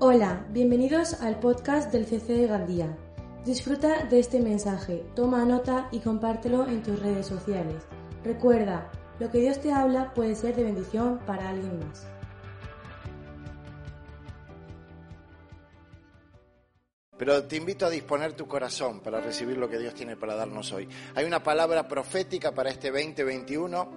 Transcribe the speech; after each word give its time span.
Hola, 0.00 0.46
bienvenidos 0.50 1.14
al 1.14 1.40
podcast 1.40 1.90
del 1.90 2.06
CC 2.06 2.34
de 2.34 2.46
Gandía. 2.46 2.96
Disfruta 3.44 4.04
de 4.04 4.20
este 4.20 4.38
mensaje, 4.38 5.04
toma 5.16 5.44
nota 5.44 5.88
y 5.90 5.98
compártelo 5.98 6.68
en 6.68 6.84
tus 6.84 7.00
redes 7.00 7.26
sociales. 7.26 7.82
Recuerda, 8.22 8.92
lo 9.18 9.28
que 9.28 9.40
Dios 9.40 9.60
te 9.60 9.72
habla 9.72 10.14
puede 10.14 10.36
ser 10.36 10.54
de 10.54 10.62
bendición 10.62 11.18
para 11.26 11.48
alguien 11.48 11.80
más. 11.80 12.06
Pero 17.16 17.42
te 17.42 17.56
invito 17.56 17.84
a 17.84 17.90
disponer 17.90 18.34
tu 18.34 18.46
corazón 18.46 19.00
para 19.00 19.20
recibir 19.20 19.56
lo 19.56 19.68
que 19.68 19.80
Dios 19.80 19.94
tiene 19.94 20.16
para 20.16 20.36
darnos 20.36 20.72
hoy. 20.72 20.88
Hay 21.16 21.24
una 21.24 21.42
palabra 21.42 21.88
profética 21.88 22.54
para 22.54 22.70
este 22.70 22.92
2021 22.92 23.90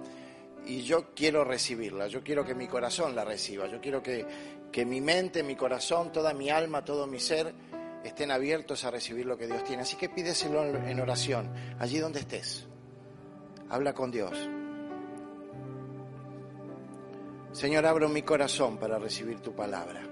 y 0.66 0.82
yo 0.82 1.14
quiero 1.14 1.44
recibirla, 1.44 2.08
yo 2.08 2.22
quiero 2.22 2.44
que 2.44 2.54
mi 2.54 2.66
corazón 2.66 3.14
la 3.14 3.24
reciba, 3.24 3.66
yo 3.66 3.80
quiero 3.80 4.02
que, 4.02 4.26
que 4.72 4.86
mi 4.86 5.00
mente, 5.00 5.42
mi 5.42 5.54
corazón, 5.54 6.10
toda 6.10 6.32
mi 6.32 6.50
alma, 6.50 6.84
todo 6.84 7.06
mi 7.06 7.20
ser 7.20 7.54
estén 8.02 8.30
abiertos 8.30 8.84
a 8.84 8.90
recibir 8.90 9.26
lo 9.26 9.36
que 9.36 9.46
Dios 9.46 9.62
tiene. 9.64 9.82
Así 9.82 9.96
que 9.96 10.08
pídeselo 10.08 10.64
en 10.64 10.98
oración, 10.98 11.52
allí 11.78 11.98
donde 11.98 12.20
estés. 12.20 12.66
Habla 13.68 13.92
con 13.92 14.10
Dios. 14.10 14.32
Señor, 17.52 17.84
abro 17.84 18.08
mi 18.08 18.22
corazón 18.22 18.78
para 18.78 18.98
recibir 18.98 19.40
tu 19.40 19.54
palabra. 19.54 20.02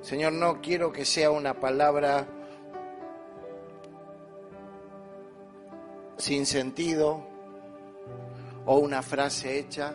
Señor, 0.00 0.32
no 0.32 0.60
quiero 0.60 0.92
que 0.92 1.04
sea 1.04 1.30
una 1.30 1.54
palabra 1.54 2.26
sin 6.18 6.46
sentido 6.46 7.26
o 8.64 8.78
una 8.78 9.02
frase 9.02 9.58
hecha. 9.58 9.92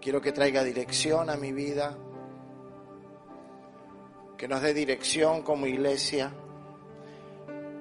Quiero 0.00 0.22
que 0.22 0.32
traiga 0.32 0.64
dirección 0.64 1.28
a 1.28 1.36
mi 1.36 1.52
vida, 1.52 1.94
que 4.38 4.48
nos 4.48 4.62
dé 4.62 4.72
dirección 4.72 5.42
como 5.42 5.66
iglesia, 5.66 6.32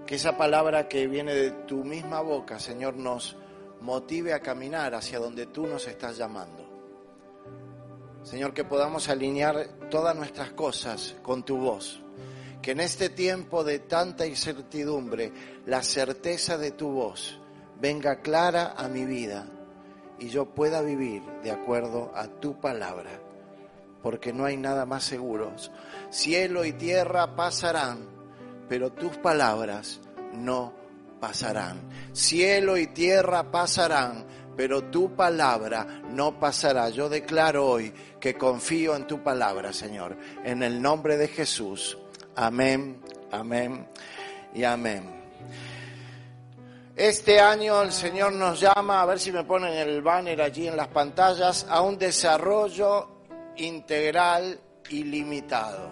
que 0.05 0.15
esa 0.15 0.35
palabra 0.35 0.89
que 0.89 1.07
viene 1.07 1.33
de 1.33 1.51
tu 1.65 1.85
misma 1.85 2.19
boca, 2.19 2.59
Señor, 2.59 2.95
nos 2.95 3.37
motive 3.79 4.33
a 4.33 4.41
caminar 4.41 4.95
hacia 4.95 5.17
donde 5.17 5.45
tú 5.45 5.65
nos 5.65 5.87
estás 5.87 6.17
llamando. 6.17 6.67
Señor, 8.23 8.53
que 8.53 8.65
podamos 8.65 9.07
alinear 9.07 9.87
todas 9.89 10.13
nuestras 10.13 10.51
cosas 10.51 11.15
con 11.21 11.43
tu 11.43 11.57
voz. 11.57 12.01
Que 12.61 12.71
en 12.71 12.81
este 12.81 13.07
tiempo 13.07 13.63
de 13.63 13.79
tanta 13.79 14.27
incertidumbre, 14.27 15.31
la 15.65 15.81
certeza 15.81 16.57
de 16.57 16.71
tu 16.71 16.89
voz 16.89 17.39
venga 17.79 18.19
clara 18.19 18.73
a 18.75 18.89
mi 18.89 19.05
vida 19.05 19.47
y 20.19 20.29
yo 20.29 20.45
pueda 20.45 20.81
vivir 20.81 21.23
de 21.43 21.51
acuerdo 21.51 22.11
a 22.15 22.27
tu 22.27 22.59
palabra. 22.59 23.09
Porque 24.01 24.31
no 24.31 24.45
hay 24.45 24.57
nada 24.57 24.85
más 24.85 25.03
seguro. 25.03 25.51
Cielo 26.09 26.63
y 26.65 26.73
tierra 26.73 27.35
pasarán, 27.35 27.99
pero 28.67 28.91
tus 28.91 29.17
palabras 29.17 29.99
no 30.33 30.73
pasarán. 31.19 31.81
Cielo 32.13 32.77
y 32.77 32.87
tierra 32.87 33.51
pasarán, 33.51 34.25
pero 34.55 34.85
tu 34.85 35.15
palabra 35.15 36.01
no 36.11 36.39
pasará. 36.39 36.89
Yo 36.89 37.09
declaro 37.09 37.67
hoy 37.67 37.93
que 38.19 38.35
confío 38.35 38.95
en 38.95 39.07
tu 39.07 39.21
palabra, 39.21 39.73
Señor, 39.73 40.17
en 40.43 40.63
el 40.63 40.81
nombre 40.81 41.17
de 41.17 41.27
Jesús. 41.27 41.97
Amén, 42.35 43.01
amén 43.31 43.87
y 44.53 44.63
amén. 44.63 45.18
Este 46.99 47.39
año 47.39 47.81
el 47.81 47.93
Señor 47.93 48.33
nos 48.33 48.59
llama, 48.59 49.01
a 49.01 49.05
ver 49.05 49.21
si 49.21 49.31
me 49.31 49.45
ponen 49.45 49.73
el 49.73 50.01
banner 50.01 50.41
allí 50.41 50.67
en 50.67 50.75
las 50.75 50.89
pantallas, 50.89 51.65
a 51.69 51.79
un 51.79 51.97
desarrollo 51.97 53.07
integral 53.55 54.59
ilimitado. 54.89 55.89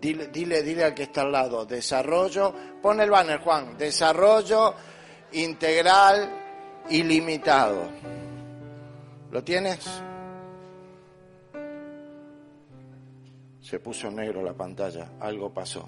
Dile, 0.00 0.28
dile, 0.28 0.62
dile 0.62 0.84
al 0.84 0.94
que 0.94 1.02
está 1.02 1.20
al 1.20 1.32
lado, 1.32 1.66
desarrollo, 1.66 2.54
pon 2.80 3.02
el 3.02 3.10
banner 3.10 3.38
Juan, 3.40 3.76
desarrollo 3.76 4.72
integral 5.32 6.30
ilimitado. 6.88 7.82
¿Lo 9.30 9.44
tienes? 9.44 9.80
Se 13.60 13.78
puso 13.78 14.10
negro 14.10 14.42
la 14.42 14.54
pantalla, 14.54 15.06
algo 15.20 15.52
pasó. 15.52 15.86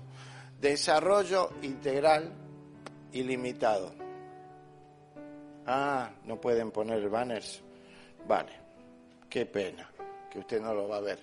Desarrollo 0.60 1.52
integral 1.62 2.30
ilimitado. 3.12 4.04
Ah, 5.66 6.10
no 6.24 6.40
pueden 6.40 6.70
poner 6.70 7.08
banners. 7.08 7.60
Vale, 8.26 8.52
qué 9.28 9.46
pena 9.46 9.90
que 10.30 10.38
usted 10.38 10.60
no 10.60 10.72
lo 10.74 10.88
va 10.88 10.98
a 10.98 11.00
ver. 11.00 11.18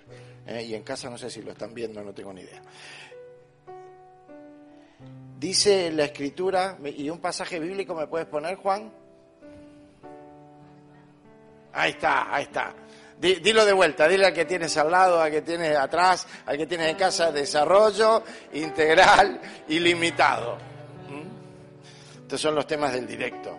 ¿eh? 0.48 0.64
Y 0.64 0.76
en 0.76 0.84
casa 0.84 1.10
no 1.10 1.18
sé 1.18 1.30
si 1.30 1.42
lo 1.42 1.52
están 1.52 1.74
viendo, 1.74 2.04
no 2.04 2.14
tengo 2.14 2.34
ni 2.34 2.42
idea. 2.42 2.62
Dice 5.40 5.92
la 5.92 6.06
escritura, 6.06 6.78
y 6.84 7.10
un 7.10 7.20
pasaje 7.20 7.60
bíblico 7.60 7.94
me 7.96 8.08
puedes 8.08 8.28
poner, 8.28 8.56
Juan. 8.56 8.92
Ahí 11.74 11.92
está, 11.92 12.34
ahí 12.34 12.44
está. 12.44 12.74
Dilo 13.20 13.66
de 13.66 13.74
vuelta, 13.74 14.08
dile 14.08 14.26
al 14.26 14.34
que 14.34 14.46
tienes 14.46 14.76
al 14.78 14.92
lado, 14.92 15.22
al 15.22 15.32
que 15.32 15.42
tienes 15.42 15.78
atrás, 15.78 16.28
al 16.46 16.58
que 16.58 16.66
tienes 16.66 16.90
en 16.90 16.98
casa, 16.98 17.32
desarrollo 17.32 18.24
integral 18.54 19.40
ilimitado. 19.70 20.58
¿Mm? 21.10 22.22
Estos 22.24 22.42
son 22.42 22.56
los 22.56 22.68
temas 22.68 22.94
del 22.94 23.08
directo. 23.08 23.58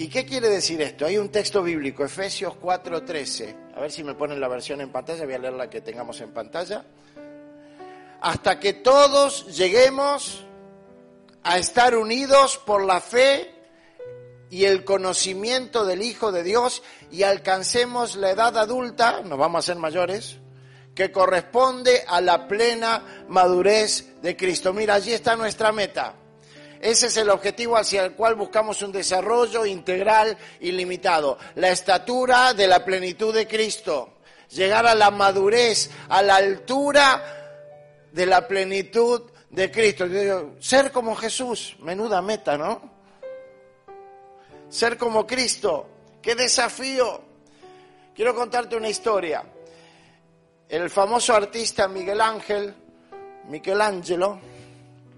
¿Y 0.00 0.08
qué 0.08 0.24
quiere 0.24 0.48
decir 0.48 0.80
esto? 0.80 1.04
Hay 1.04 1.18
un 1.18 1.28
texto 1.28 1.62
bíblico, 1.62 2.02
Efesios 2.02 2.54
4:13. 2.54 3.74
A 3.76 3.80
ver 3.80 3.92
si 3.92 4.02
me 4.02 4.14
ponen 4.14 4.40
la 4.40 4.48
versión 4.48 4.80
en 4.80 4.90
pantalla, 4.90 5.26
voy 5.26 5.34
a 5.34 5.38
leer 5.38 5.52
la 5.52 5.68
que 5.68 5.82
tengamos 5.82 6.18
en 6.22 6.32
pantalla. 6.32 6.86
Hasta 8.22 8.58
que 8.58 8.72
todos 8.72 9.54
lleguemos 9.54 10.42
a 11.42 11.58
estar 11.58 11.94
unidos 11.94 12.56
por 12.64 12.82
la 12.82 13.02
fe 13.02 13.54
y 14.48 14.64
el 14.64 14.84
conocimiento 14.84 15.84
del 15.84 16.00
Hijo 16.00 16.32
de 16.32 16.44
Dios 16.44 16.82
y 17.10 17.24
alcancemos 17.24 18.16
la 18.16 18.30
edad 18.30 18.56
adulta, 18.56 19.20
nos 19.20 19.38
vamos 19.38 19.58
a 19.58 19.66
ser 19.66 19.76
mayores, 19.76 20.38
que 20.94 21.12
corresponde 21.12 22.04
a 22.08 22.22
la 22.22 22.48
plena 22.48 23.26
madurez 23.28 24.18
de 24.22 24.34
Cristo. 24.34 24.72
Mira, 24.72 24.94
allí 24.94 25.12
está 25.12 25.36
nuestra 25.36 25.72
meta. 25.72 26.14
Ese 26.80 27.08
es 27.08 27.16
el 27.16 27.30
objetivo 27.30 27.76
hacia 27.76 28.04
el 28.04 28.12
cual 28.12 28.34
buscamos 28.34 28.80
un 28.82 28.92
desarrollo 28.92 29.66
integral 29.66 30.36
y 30.60 30.72
limitado. 30.72 31.38
La 31.56 31.70
estatura 31.70 32.54
de 32.54 32.66
la 32.66 32.84
plenitud 32.84 33.34
de 33.34 33.46
Cristo. 33.46 34.14
Llegar 34.50 34.86
a 34.86 34.94
la 34.94 35.10
madurez, 35.10 35.90
a 36.08 36.22
la 36.22 36.36
altura 36.36 38.08
de 38.10 38.26
la 38.26 38.48
plenitud 38.48 39.30
de 39.50 39.70
Cristo. 39.70 40.06
Ser 40.58 40.90
como 40.90 41.14
Jesús, 41.14 41.76
menuda 41.80 42.22
meta, 42.22 42.56
¿no? 42.56 43.00
ser 44.70 44.96
como 44.96 45.26
Cristo. 45.26 45.86
¡Qué 46.22 46.34
desafío! 46.34 47.20
Quiero 48.14 48.34
contarte 48.34 48.76
una 48.76 48.88
historia. 48.88 49.44
El 50.68 50.88
famoso 50.88 51.34
artista 51.34 51.88
Miguel 51.88 52.20
Ángel, 52.20 52.74
Michelangelo, 53.48 54.38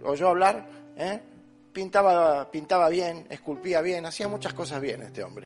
oyó 0.04 0.28
hablar, 0.28 0.66
¿eh? 0.96 1.20
Pintaba, 1.72 2.50
pintaba 2.50 2.88
bien, 2.88 3.26
esculpía 3.30 3.80
bien, 3.80 4.06
hacía 4.06 4.28
muchas 4.28 4.54
cosas 4.54 4.80
bien 4.80 5.02
este 5.02 5.22
hombre. 5.22 5.44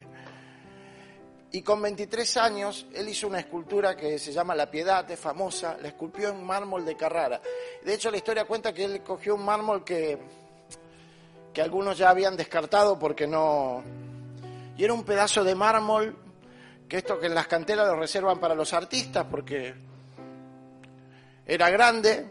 Y 1.52 1.62
con 1.62 1.80
23 1.80 2.36
años 2.36 2.86
él 2.92 3.08
hizo 3.08 3.26
una 3.26 3.38
escultura 3.38 3.96
que 3.96 4.18
se 4.18 4.32
llama 4.32 4.54
La 4.54 4.70
Piedad, 4.70 5.10
es 5.10 5.18
famosa, 5.18 5.76
la 5.80 5.88
esculpió 5.88 6.28
en 6.28 6.44
mármol 6.44 6.84
de 6.84 6.96
Carrara. 6.96 7.40
De 7.84 7.94
hecho 7.94 8.10
la 8.10 8.16
historia 8.16 8.44
cuenta 8.44 8.72
que 8.72 8.84
él 8.84 9.02
cogió 9.02 9.34
un 9.34 9.44
mármol 9.44 9.84
que 9.84 10.18
que 11.56 11.62
algunos 11.62 11.96
ya 11.96 12.10
habían 12.10 12.36
descartado 12.36 12.98
porque 12.98 13.26
no... 13.26 13.82
Y 14.76 14.84
era 14.84 14.92
un 14.92 15.04
pedazo 15.04 15.42
de 15.42 15.54
mármol, 15.54 16.14
que 16.86 16.98
esto 16.98 17.18
que 17.18 17.28
en 17.28 17.34
las 17.34 17.46
canteras 17.46 17.86
lo 17.86 17.96
reservan 17.96 18.38
para 18.38 18.54
los 18.54 18.74
artistas 18.74 19.24
porque 19.30 19.74
era 21.46 21.70
grande. 21.70 22.26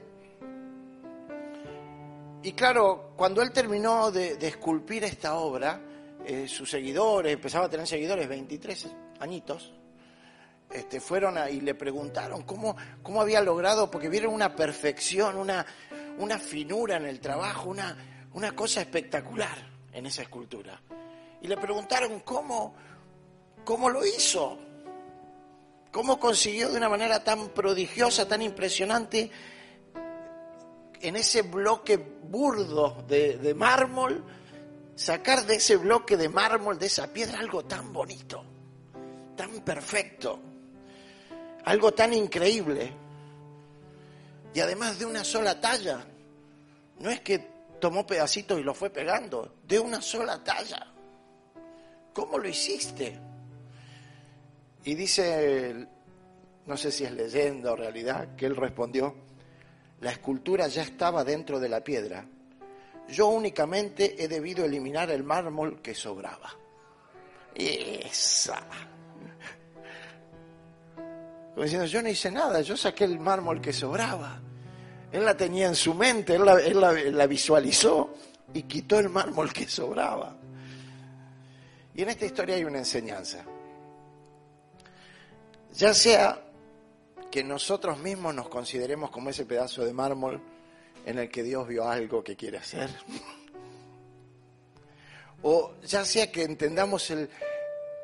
Y 2.46 2.54
claro, 2.54 3.14
cuando 3.16 3.42
él 3.42 3.52
terminó 3.52 4.12
de, 4.12 4.38
esculpir 4.40 5.04
esta 5.04 5.34
obra, 5.34 5.82
eh, 6.24 6.48
sus 6.48 6.70
seguidores, 6.70 7.34
empezaba 7.34 7.66
a 7.66 7.70
tener 7.70 7.88
seguidores, 7.88 8.30
23 8.30 8.88
añitos, 9.20 9.74
este, 10.70 11.00
fueron 11.00 11.40
y 11.52 11.62
le 11.62 11.74
preguntaron 11.74 12.44
cómo, 12.44 12.78
cómo 13.02 13.20
había 13.20 13.42
logrado, 13.42 13.90
porque 13.90 14.10
vieron 14.10 14.32
una 14.32 14.56
perfección, 14.56 15.38
una, 15.38 15.66
una 16.20 16.38
finura 16.38 16.98
en 16.98 17.08
el 17.08 17.20
trabajo, 17.20 17.72
una, 17.72 17.98
una 18.34 18.52
cosa 18.52 18.80
espectacular 18.80 19.58
en 19.92 20.06
esa 20.06 20.22
escultura. 20.22 20.80
Y 21.42 21.48
le 21.48 21.58
preguntaron 21.58 22.20
cómo, 22.20 22.76
cómo 23.64 23.90
lo 23.90 24.06
hizo, 24.06 24.60
cómo 25.92 26.20
consiguió 26.20 26.70
de 26.70 26.78
una 26.78 26.90
manera 26.90 27.24
tan 27.24 27.50
prodigiosa, 27.50 28.28
tan 28.28 28.44
impresionante, 28.44 29.32
en 31.08 31.16
ese 31.16 31.44
bloque 31.44 31.98
burdo 31.98 33.04
de, 33.08 33.38
de 33.38 33.54
mármol, 33.54 34.24
sacar 34.96 35.46
de 35.46 35.56
ese 35.56 35.76
bloque 35.76 36.18
de 36.18 36.30
mármol, 36.30 36.80
de 36.80 36.88
esa 36.88 37.12
piedra, 37.12 37.40
algo 37.40 37.66
tan 37.66 37.92
bonito, 37.94 38.44
tan 39.36 39.62
perfecto. 39.62 40.40
Algo 41.66 41.94
tan 41.94 42.14
increíble. 42.14 42.92
Y 44.54 44.60
además 44.60 45.00
de 45.00 45.06
una 45.06 45.24
sola 45.24 45.60
talla. 45.60 46.06
No 47.00 47.10
es 47.10 47.22
que 47.22 47.40
tomó 47.80 48.06
pedacitos 48.06 48.60
y 48.60 48.64
lo 48.64 48.74
fue 48.74 48.90
pegando, 48.90 49.56
de 49.68 49.80
una 49.80 50.02
sola 50.02 50.44
talla. 50.44 50.88
¿Cómo 52.14 52.38
lo 52.38 52.48
hiciste? 52.48 53.20
Y 54.86 54.96
dice, 54.96 55.88
no 56.66 56.78
sé 56.78 56.92
si 56.92 57.04
es 57.04 57.12
leyenda 57.12 57.74
o 57.74 57.76
realidad, 57.76 58.36
que 58.36 58.46
él 58.46 58.56
respondió, 58.56 59.16
la 60.06 60.12
escultura 60.12 60.68
ya 60.68 60.84
estaba 60.84 61.24
dentro 61.24 61.60
de 61.60 61.68
la 61.68 61.84
piedra. 61.84 62.24
Yo 63.10 63.26
únicamente 63.26 64.24
he 64.24 64.28
debido 64.28 64.64
eliminar 64.64 65.10
el 65.10 65.24
mármol 65.24 65.82
que 65.82 65.96
sobraba. 65.96 66.54
Esa. 67.56 68.62
Como 70.94 71.64
diciendo, 71.64 71.88
yo 71.88 72.04
no 72.04 72.10
hice 72.10 72.30
nada, 72.30 72.62
yo 72.62 72.78
saqué 72.78 73.06
el 73.06 73.20
mármol 73.20 73.60
que 73.60 73.74
sobraba. 73.74 74.40
Él 75.12 75.26
la 75.26 75.36
tenía 75.36 75.66
en 75.66 75.74
su 75.74 75.96
mente, 75.96 76.36
él, 76.36 76.46
la, 76.46 77.26
visualizó 77.26 78.14
y 78.54 78.62
quitó 78.62 79.00
el 79.00 79.10
mármol 79.10 79.52
que 79.52 79.68
sobraba. 79.68 80.38
Y 81.96 82.04
en 82.04 82.10
esta 82.10 82.26
historia 82.26 82.58
hay 82.58 82.64
una 82.64 82.78
enseñanza. 82.78 83.44
Ya 85.74 85.96
sea 85.96 86.45
que 87.36 87.44
nosotros 87.44 88.00
mismos 88.00 88.34
nos 88.34 88.48
consideremos 88.48 89.12
como 89.12 89.30
ese 89.30 89.46
pedazo 89.46 89.84
de 89.84 89.94
mármol 89.94 90.42
en 91.06 91.20
el 91.20 91.30
que 91.30 91.44
Dios 91.44 91.68
vio 91.68 91.88
algo 91.88 92.24
que 92.24 92.38
quiere 92.38 92.60
hacer. 92.60 92.90
O 95.44 95.76
ya 95.84 96.06
sea 96.06 96.32
que 96.32 96.44
entendamos 96.44 97.12
el, 97.12 97.30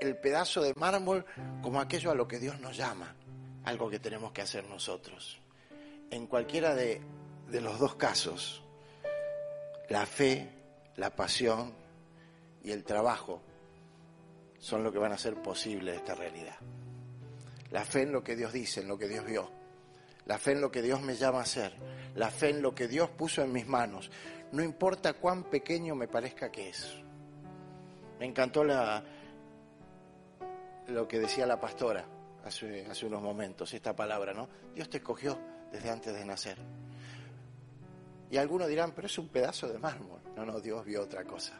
el 0.01 0.17
pedazo 0.17 0.61
de 0.61 0.73
mármol 0.75 1.25
como 1.63 1.79
aquello 1.79 2.11
a 2.11 2.15
lo 2.15 2.27
que 2.27 2.39
Dios 2.39 2.59
nos 2.59 2.75
llama, 2.75 3.15
algo 3.63 3.89
que 3.89 3.99
tenemos 3.99 4.31
que 4.33 4.41
hacer 4.41 4.65
nosotros 4.65 5.41
en 6.11 6.27
cualquiera 6.27 6.75
de, 6.75 7.01
los 7.51 7.79
dos 7.79 7.95
casos, 7.95 8.61
la 9.89 10.05
fe, 10.05 10.49
la 10.97 11.15
pasión 11.15 11.73
y 12.63 12.71
el 12.71 12.83
trabajo 12.83 13.41
son 14.59 14.83
lo 14.83 14.91
que 14.91 14.99
van 14.99 15.13
a 15.13 15.15
hacer 15.15 15.41
posible 15.41 15.95
esta 15.95 16.13
realidad. 16.13 16.57
La 17.71 17.83
fe 17.83 18.03
en 18.03 18.11
lo 18.11 18.23
que 18.23 18.35
Dios 18.35 18.53
dice, 18.53 18.81
en 18.81 18.87
lo 18.87 18.97
que 18.97 19.07
Dios 19.07 19.25
vio. 19.25 19.49
La 20.25 20.37
fe 20.37 20.51
en 20.51 20.61
lo 20.61 20.71
que 20.71 20.81
Dios 20.81 21.01
me 21.01 21.15
llama 21.15 21.39
a 21.39 21.43
hacer. 21.43 21.73
La 22.15 22.29
fe 22.29 22.49
en 22.49 22.61
lo 22.61 22.75
que 22.75 22.87
Dios 22.87 23.09
puso 23.09 23.41
en 23.41 23.51
mis 23.51 23.67
manos. 23.67 24.11
No 24.51 24.61
importa 24.61 25.13
cuán 25.13 25.45
pequeño 25.45 25.95
me 25.95 26.07
parezca 26.07 26.51
que 26.51 26.69
es. 26.69 26.95
Me 28.19 28.25
encantó 28.25 28.63
la, 28.63 29.03
lo 30.87 31.07
que 31.07 31.19
decía 31.19 31.45
la 31.45 31.59
pastora 31.59 32.05
hace, 32.43 32.85
hace 32.85 33.05
unos 33.05 33.21
momentos, 33.21 33.73
esta 33.73 33.95
palabra, 33.95 34.33
¿no? 34.33 34.47
Dios 34.75 34.89
te 34.89 34.97
escogió 34.97 35.39
desde 35.71 35.89
antes 35.89 36.13
de 36.13 36.25
nacer. 36.25 36.57
Y 38.29 38.37
algunos 38.37 38.67
dirán, 38.67 38.93
pero 38.93 39.07
es 39.07 39.17
un 39.17 39.29
pedazo 39.29 39.67
de 39.67 39.79
mármol. 39.79 40.21
No, 40.35 40.45
no, 40.45 40.59
Dios 40.59 40.85
vio 40.85 41.01
otra 41.01 41.23
cosa. 41.23 41.59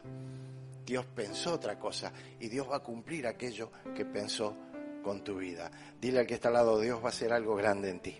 Dios 0.84 1.04
pensó 1.14 1.54
otra 1.54 1.78
cosa 1.78 2.12
y 2.40 2.48
Dios 2.48 2.70
va 2.70 2.76
a 2.76 2.82
cumplir 2.82 3.26
aquello 3.26 3.70
que 3.94 4.04
pensó 4.04 4.56
con 5.02 5.22
tu 5.22 5.36
vida. 5.36 5.70
Dile 6.00 6.20
al 6.20 6.26
que 6.26 6.34
está 6.34 6.48
al 6.48 6.54
lado, 6.54 6.80
Dios 6.80 7.00
va 7.00 7.06
a 7.06 7.08
hacer 7.08 7.32
algo 7.32 7.54
grande 7.56 7.90
en 7.90 8.00
ti. 8.00 8.18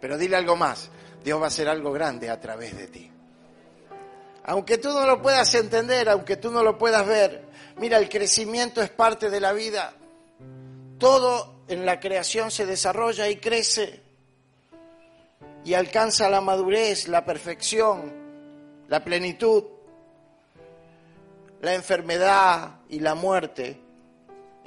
Pero 0.00 0.16
dile 0.16 0.36
algo 0.36 0.56
más, 0.56 0.90
Dios 1.24 1.40
va 1.40 1.44
a 1.44 1.48
hacer 1.48 1.68
algo 1.68 1.92
grande 1.92 2.30
a 2.30 2.40
través 2.40 2.76
de 2.76 2.86
ti. 2.86 3.10
Aunque 4.44 4.78
tú 4.78 4.88
no 4.90 5.06
lo 5.06 5.20
puedas 5.20 5.54
entender, 5.54 6.08
aunque 6.08 6.36
tú 6.36 6.50
no 6.50 6.62
lo 6.62 6.78
puedas 6.78 7.06
ver, 7.06 7.44
mira, 7.76 7.98
el 7.98 8.08
crecimiento 8.08 8.80
es 8.80 8.90
parte 8.90 9.28
de 9.28 9.40
la 9.40 9.52
vida. 9.52 9.92
Todo 10.98 11.62
en 11.68 11.84
la 11.84 12.00
creación 12.00 12.50
se 12.50 12.64
desarrolla 12.64 13.28
y 13.28 13.36
crece 13.36 14.02
y 15.64 15.74
alcanza 15.74 16.30
la 16.30 16.40
madurez, 16.40 17.08
la 17.08 17.24
perfección, 17.24 18.12
la 18.88 19.04
plenitud. 19.04 19.64
La 21.60 21.74
enfermedad 21.74 22.82
y 22.88 23.00
la 23.00 23.16
muerte 23.16 23.87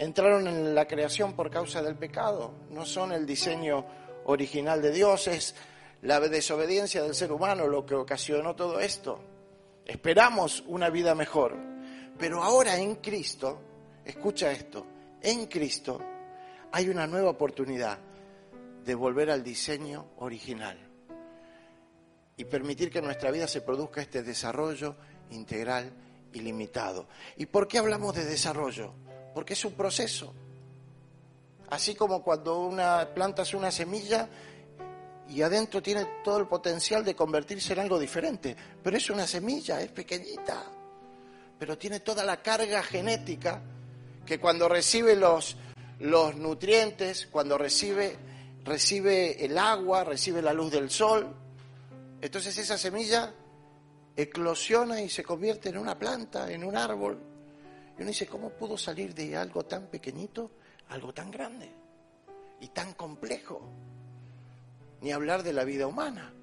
entraron 0.01 0.47
en 0.47 0.73
la 0.73 0.87
creación 0.87 1.33
por 1.33 1.51
causa 1.51 1.83
del 1.83 1.95
pecado, 1.95 2.55
no 2.71 2.87
son 2.87 3.11
el 3.11 3.27
diseño 3.27 3.85
original 4.25 4.81
de 4.81 4.91
Dios, 4.91 5.27
es 5.27 5.53
la 6.01 6.19
desobediencia 6.19 7.03
del 7.03 7.13
ser 7.13 7.31
humano 7.31 7.67
lo 7.67 7.85
que 7.85 7.93
ocasionó 7.93 8.55
todo 8.55 8.79
esto. 8.79 9.21
Esperamos 9.85 10.63
una 10.65 10.89
vida 10.89 11.13
mejor, 11.13 11.55
pero 12.17 12.41
ahora 12.41 12.77
en 12.77 12.95
Cristo, 12.95 13.61
escucha 14.03 14.51
esto, 14.51 14.87
en 15.21 15.45
Cristo 15.45 16.01
hay 16.71 16.89
una 16.89 17.05
nueva 17.05 17.29
oportunidad 17.29 17.99
de 18.83 18.95
volver 18.95 19.29
al 19.29 19.43
diseño 19.43 20.07
original 20.17 20.79
y 22.37 22.45
permitir 22.45 22.89
que 22.89 22.97
en 22.97 23.05
nuestra 23.05 23.29
vida 23.29 23.47
se 23.47 23.61
produzca 23.61 24.01
este 24.01 24.23
desarrollo 24.23 24.95
integral 25.29 25.93
y 26.33 26.39
limitado. 26.39 27.07
¿Y 27.37 27.45
por 27.45 27.67
qué 27.67 27.77
hablamos 27.77 28.15
de 28.15 28.25
desarrollo? 28.25 28.95
Porque 29.33 29.53
es 29.53 29.65
un 29.65 29.73
proceso. 29.73 30.33
Así 31.69 31.95
como 31.95 32.21
cuando 32.21 32.59
una 32.59 33.07
planta 33.13 33.43
es 33.43 33.53
una 33.53 33.71
semilla 33.71 34.27
y 35.29 35.41
adentro 35.41 35.81
tiene 35.81 36.05
todo 36.23 36.37
el 36.39 36.47
potencial 36.47 37.05
de 37.05 37.15
convertirse 37.15 37.71
en 37.71 37.79
algo 37.79 37.97
diferente, 37.97 38.55
pero 38.83 38.97
es 38.97 39.09
una 39.09 39.25
semilla, 39.25 39.79
es 39.79 39.89
pequeñita, 39.89 40.65
pero 41.57 41.77
tiene 41.77 42.01
toda 42.01 42.25
la 42.25 42.41
carga 42.41 42.83
genética 42.83 43.61
que 44.25 44.37
cuando 44.39 44.67
recibe 44.67 45.15
los, 45.15 45.55
los 45.99 46.35
nutrientes, 46.35 47.27
cuando 47.31 47.57
recibe, 47.57 48.17
recibe 48.65 49.45
el 49.45 49.57
agua, 49.57 50.03
recibe 50.03 50.41
la 50.41 50.51
luz 50.51 50.71
del 50.73 50.89
sol, 50.89 51.33
entonces 52.19 52.57
esa 52.57 52.77
semilla 52.77 53.33
eclosiona 54.17 55.01
y 55.01 55.09
se 55.09 55.23
convierte 55.23 55.69
en 55.69 55.77
una 55.77 55.97
planta, 55.97 56.51
en 56.51 56.65
un 56.65 56.75
árbol. 56.75 57.30
Y 58.01 58.03
uno 58.03 58.09
dice, 58.09 58.25
¿cómo 58.25 58.49
pudo 58.49 58.79
salir 58.79 59.13
de 59.13 59.37
algo 59.37 59.63
tan 59.63 59.85
pequeñito 59.85 60.49
algo 60.89 61.13
tan 61.13 61.29
grande 61.29 61.69
y 62.59 62.69
tan 62.69 62.93
complejo? 62.93 63.61
Ni 65.01 65.11
hablar 65.11 65.43
de 65.43 65.53
la 65.53 65.63
vida 65.63 65.85
humana. 65.85 66.33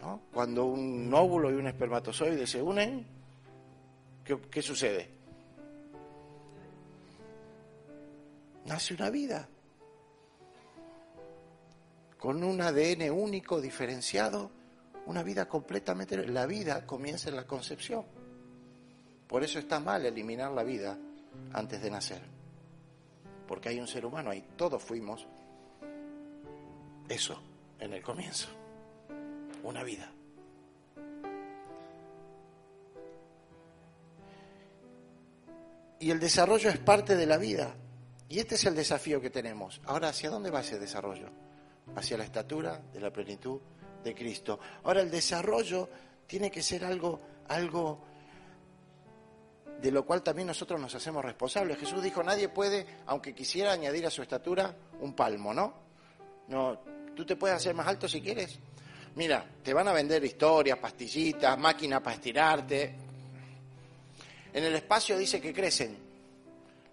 ¿no? 0.00 0.22
Cuando 0.32 0.64
un 0.64 1.12
óvulo 1.12 1.50
y 1.50 1.56
un 1.56 1.66
espermatozoide 1.66 2.46
se 2.46 2.62
unen, 2.62 3.06
¿qué, 4.24 4.40
qué 4.50 4.62
sucede? 4.62 5.10
Nace 8.64 8.94
una 8.94 9.10
vida 9.10 9.46
con 12.16 12.42
un 12.42 12.62
ADN 12.62 13.10
único, 13.10 13.60
diferenciado, 13.60 14.50
una 15.04 15.22
vida 15.22 15.46
completamente... 15.46 16.26
La 16.26 16.46
vida 16.46 16.86
comienza 16.86 17.28
en 17.28 17.36
la 17.36 17.46
concepción. 17.46 18.15
Por 19.26 19.42
eso 19.42 19.58
está 19.58 19.80
mal 19.80 20.04
eliminar 20.04 20.52
la 20.52 20.62
vida 20.62 20.96
antes 21.52 21.82
de 21.82 21.90
nacer. 21.90 22.22
Porque 23.46 23.68
hay 23.68 23.80
un 23.80 23.86
ser 23.86 24.04
humano 24.04 24.30
ahí, 24.30 24.44
todos 24.56 24.82
fuimos 24.82 25.26
eso 27.08 27.40
en 27.78 27.92
el 27.92 28.02
comienzo, 28.02 28.48
una 29.62 29.82
vida. 29.82 30.10
Y 35.98 36.10
el 36.10 36.20
desarrollo 36.20 36.68
es 36.68 36.78
parte 36.78 37.16
de 37.16 37.26
la 37.26 37.38
vida. 37.38 37.74
Y 38.28 38.40
este 38.40 38.56
es 38.56 38.64
el 38.64 38.74
desafío 38.74 39.20
que 39.20 39.30
tenemos. 39.30 39.80
Ahora, 39.84 40.08
¿hacia 40.08 40.30
dónde 40.30 40.50
va 40.50 40.60
ese 40.60 40.78
desarrollo? 40.78 41.30
hacia 41.94 42.16
la 42.16 42.24
estatura 42.24 42.80
de 42.92 43.00
la 43.00 43.12
plenitud 43.12 43.60
de 44.02 44.14
Cristo. 44.14 44.58
Ahora 44.82 45.00
el 45.00 45.10
desarrollo 45.10 45.88
tiene 46.26 46.50
que 46.50 46.62
ser 46.62 46.84
algo, 46.84 47.20
algo 47.48 48.00
de 49.80 49.90
lo 49.90 50.04
cual 50.04 50.22
también 50.22 50.48
nosotros 50.48 50.80
nos 50.80 50.94
hacemos 50.94 51.24
responsables. 51.24 51.78
Jesús 51.78 52.02
dijo, 52.02 52.22
nadie 52.22 52.48
puede, 52.48 52.86
aunque 53.06 53.34
quisiera 53.34 53.72
añadir 53.72 54.06
a 54.06 54.10
su 54.10 54.22
estatura 54.22 54.74
un 55.00 55.14
palmo, 55.14 55.52
¿no? 55.52 55.74
No, 56.48 56.78
tú 57.14 57.24
te 57.24 57.36
puedes 57.36 57.56
hacer 57.56 57.74
más 57.74 57.86
alto 57.86 58.08
si 58.08 58.20
quieres. 58.20 58.58
Mira, 59.16 59.44
te 59.62 59.72
van 59.72 59.88
a 59.88 59.92
vender 59.92 60.24
historias, 60.24 60.78
pastillitas, 60.78 61.58
máquina 61.58 62.02
para 62.02 62.16
estirarte. 62.16 62.94
En 64.52 64.64
el 64.64 64.74
espacio 64.74 65.16
dice 65.16 65.40
que 65.40 65.52
crecen 65.52 65.96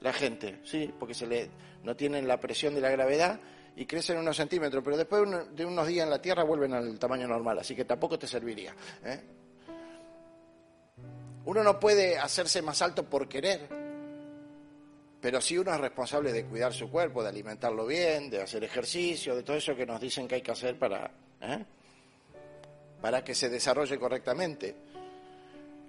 la 0.02 0.14
gente, 0.14 0.60
sí, 0.64 0.94
porque 1.00 1.14
se 1.14 1.28
le 1.28 1.50
no 1.84 1.96
tienen 1.96 2.28
la 2.28 2.40
presión 2.40 2.74
de 2.74 2.82
la 2.82 2.90
gravedad 2.90 3.40
y 3.76 3.86
crecen 3.86 4.18
unos 4.18 4.38
centímetros, 4.38 4.84
pero 4.84 4.98
después 4.98 5.24
de 5.54 5.66
unos 5.66 5.88
días 5.88 6.06
en 6.06 6.10
la 6.10 6.22
Tierra 6.22 6.44
vuelven 6.44 6.74
al 6.74 6.98
tamaño 6.98 7.28
normal, 7.28 7.60
así 7.60 7.76
que 7.76 7.86
tampoco 7.86 8.18
te 8.18 8.28
serviría. 8.28 8.74
¿eh? 9.04 9.22
Uno 11.46 11.64
no 11.64 11.80
puede 11.80 12.18
hacerse 12.18 12.62
más 12.62 12.82
alto 12.82 13.04
por 13.04 13.28
querer, 13.28 13.68
pero 15.20 15.40
sí 15.40 15.58
uno 15.58 15.74
es 15.74 15.80
responsable 15.80 16.34
de 16.34 16.46
cuidar 16.46 16.74
su 16.74 16.90
cuerpo, 16.90 17.24
de 17.24 17.30
alimentarlo 17.30 17.86
bien, 17.86 18.30
de 18.30 18.42
hacer 18.42 18.64
ejercicio, 18.64 19.36
de 19.36 19.44
todo 19.44 19.58
eso 19.58 19.76
que 19.76 19.86
nos 19.86 20.00
dicen 20.00 20.28
que 20.28 20.36
hay 20.36 20.42
que 20.42 20.52
hacer 20.52 20.78
para, 20.78 21.12
¿eh? 21.42 21.66
para 23.02 23.24
que 23.24 23.34
se 23.34 23.50
desarrolle 23.50 23.98
correctamente. 23.98 24.76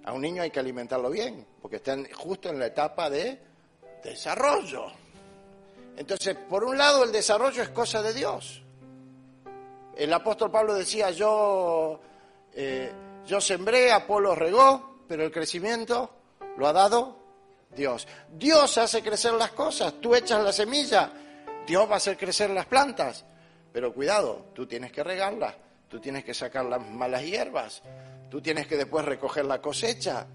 A 0.05 0.13
un 0.13 0.21
niño 0.21 0.41
hay 0.41 0.51
que 0.51 0.59
alimentarlo 0.59 1.09
bien, 1.09 1.45
porque 1.61 1.77
está 1.77 1.97
justo 2.13 2.49
en 2.49 2.59
la 2.59 2.67
etapa 2.67 3.09
de 3.09 3.39
desarrollo. 4.03 4.85
Entonces, 5.97 6.35
por 6.49 6.63
un 6.63 6.77
lado, 6.77 7.03
el 7.03 7.11
desarrollo 7.11 7.63
es 7.63 7.69
cosa 7.69 8.01
de 8.01 8.13
Dios. 8.13 8.61
El 9.95 10.13
apóstol 10.13 10.51
Pablo 10.51 10.75
decía, 10.75 11.09
yo, 11.11 11.99
eh, 12.53 12.91
yo 13.25 13.39
sembré, 13.39 13.91
Apolo 13.91 14.35
regó, 14.35 14.94
pero 15.07 15.23
el 15.23 15.31
crecimiento 15.31 16.11
lo 16.57 16.67
ha 16.67 16.73
dado 16.73 17.17
Dios. 17.75 18.07
Dios 18.29 18.77
hace 18.77 19.01
crecer 19.01 19.33
las 19.33 19.51
cosas, 19.51 19.95
tú 20.01 20.15
echas 20.15 20.43
la 20.43 20.51
semilla, 20.51 21.11
Dios 21.65 21.89
va 21.89 21.95
a 21.95 21.97
hacer 21.97 22.17
crecer 22.17 22.49
las 22.49 22.65
plantas. 22.65 23.25
Pero 23.71 23.93
cuidado, 23.93 24.47
tú 24.53 24.65
tienes 24.65 24.91
que 24.91 25.03
regarlas, 25.03 25.55
tú 25.89 25.99
tienes 25.99 26.23
que 26.23 26.33
sacar 26.33 26.65
las 26.65 26.81
malas 26.89 27.23
hierbas, 27.23 27.81
tú 28.29 28.41
tienes 28.41 28.67
que 28.67 28.77
después 28.77 29.03
recoger 29.03 29.45
la 29.45 29.61
cosecha. 29.61 30.27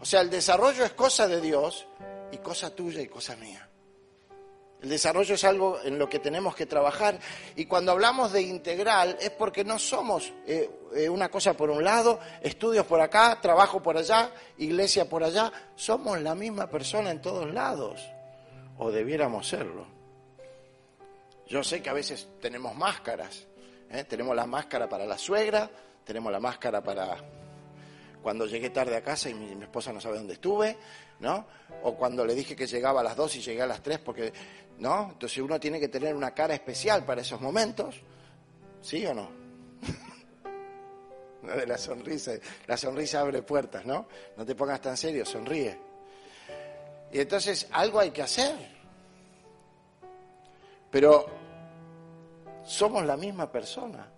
O 0.00 0.04
sea, 0.04 0.20
el 0.20 0.30
desarrollo 0.30 0.84
es 0.84 0.92
cosa 0.92 1.26
de 1.26 1.40
Dios 1.40 1.86
y 2.32 2.38
cosa 2.38 2.74
tuya 2.74 3.00
y 3.00 3.08
cosa 3.08 3.36
mía. 3.36 3.66
El 4.82 4.88
desarrollo 4.88 5.36
es 5.36 5.44
algo 5.44 5.78
en 5.84 5.96
lo 5.96 6.08
que 6.08 6.18
tenemos 6.18 6.56
que 6.56 6.66
trabajar 6.66 7.16
y 7.54 7.66
cuando 7.66 7.92
hablamos 7.92 8.32
de 8.32 8.42
integral 8.42 9.16
es 9.20 9.30
porque 9.30 9.62
no 9.64 9.78
somos 9.78 10.32
eh, 10.44 10.68
eh, 10.96 11.08
una 11.08 11.30
cosa 11.30 11.54
por 11.54 11.70
un 11.70 11.84
lado, 11.84 12.18
estudios 12.42 12.84
por 12.84 13.00
acá, 13.00 13.38
trabajo 13.40 13.80
por 13.80 13.96
allá, 13.96 14.32
iglesia 14.58 15.08
por 15.08 15.22
allá, 15.22 15.52
somos 15.76 16.20
la 16.20 16.34
misma 16.34 16.68
persona 16.68 17.12
en 17.12 17.20
todos 17.20 17.48
lados, 17.54 18.00
o 18.76 18.90
debiéramos 18.90 19.48
serlo. 19.48 19.86
Yo 21.46 21.62
sé 21.62 21.80
que 21.80 21.90
a 21.90 21.94
veces 21.94 22.26
tenemos 22.40 22.74
máscaras, 22.74 23.46
¿eh? 23.88 24.02
tenemos 24.02 24.34
la 24.34 24.46
máscara 24.46 24.88
para 24.88 25.06
la 25.06 25.16
suegra, 25.16 25.70
tenemos 26.04 26.32
la 26.32 26.40
máscara 26.40 26.82
para 26.82 27.18
cuando 28.20 28.46
llegué 28.46 28.70
tarde 28.70 28.96
a 28.96 29.02
casa 29.02 29.28
y 29.28 29.34
mi, 29.34 29.54
mi 29.54 29.64
esposa 29.64 29.92
no 29.92 30.00
sabe 30.00 30.16
dónde 30.16 30.34
estuve, 30.34 30.76
¿no? 31.18 31.46
O 31.82 31.94
cuando 31.94 32.24
le 32.24 32.34
dije 32.34 32.54
que 32.54 32.66
llegaba 32.66 33.00
a 33.00 33.04
las 33.04 33.16
dos 33.16 33.34
y 33.36 33.40
llegué 33.40 33.62
a 33.62 33.66
las 33.66 33.82
tres 33.82 33.98
porque 33.98 34.32
¿no? 34.78 35.10
Entonces 35.12 35.38
uno 35.38 35.58
tiene 35.60 35.78
que 35.78 35.88
tener 35.88 36.14
una 36.14 36.32
cara 36.32 36.54
especial 36.54 37.04
para 37.04 37.20
esos 37.20 37.40
momentos, 37.40 38.00
¿sí 38.80 39.04
o 39.06 39.14
no? 39.14 39.30
de 41.56 41.66
la 41.66 41.78
sonrisa, 41.78 42.32
la 42.66 42.76
sonrisa 42.76 43.20
abre 43.20 43.42
puertas, 43.42 43.84
¿no? 43.84 44.06
No 44.36 44.44
te 44.44 44.54
pongas 44.54 44.80
tan 44.80 44.96
serio, 44.96 45.24
sonríe. 45.24 45.78
Y 47.12 47.20
entonces 47.20 47.68
algo 47.72 48.00
hay 48.00 48.10
que 48.10 48.22
hacer. 48.22 48.54
Pero 50.90 51.26
somos 52.64 53.04
la 53.04 53.16
misma 53.16 53.50
persona. 53.50 54.08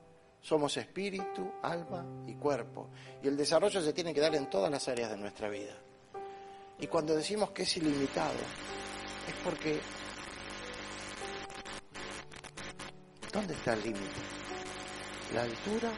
Somos 0.41 0.77
espíritu, 0.77 1.53
alma 1.63 2.05
y 2.27 2.35
cuerpo. 2.35 2.91
Y 3.23 3.29
el 3.29 3.37
desarrollo 3.37 3.81
se 3.81 3.95
tiene 3.95 4.13
que 4.13 4.21
dar 4.21 4.35
en 4.35 4.51
todas 4.51 4.71
las 4.71 4.87
áreas 4.89 5.11
de 5.11 5.17
nuestra 5.17 5.49
vida. 5.49 5.73
Y 6.79 6.87
cuando 6.87 7.15
decimos 7.15 7.51
que 7.53 7.63
es 7.63 7.77
ilimitado, 7.79 8.35
es 9.27 9.35
porque 9.43 9.81
¿Dónde 13.35 13.53
está 13.53 13.73
el 13.73 13.83
límite? 13.83 14.21
La 15.35 15.43
altura 15.43 15.91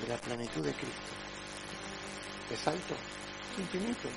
de 0.00 0.08
la 0.08 0.16
plenitud 0.16 0.64
de 0.64 0.72
Cristo. 0.72 1.12
¿Es 2.50 2.66
alto? 2.66 2.94
Es 3.52 3.58
infinito. 3.58 4.08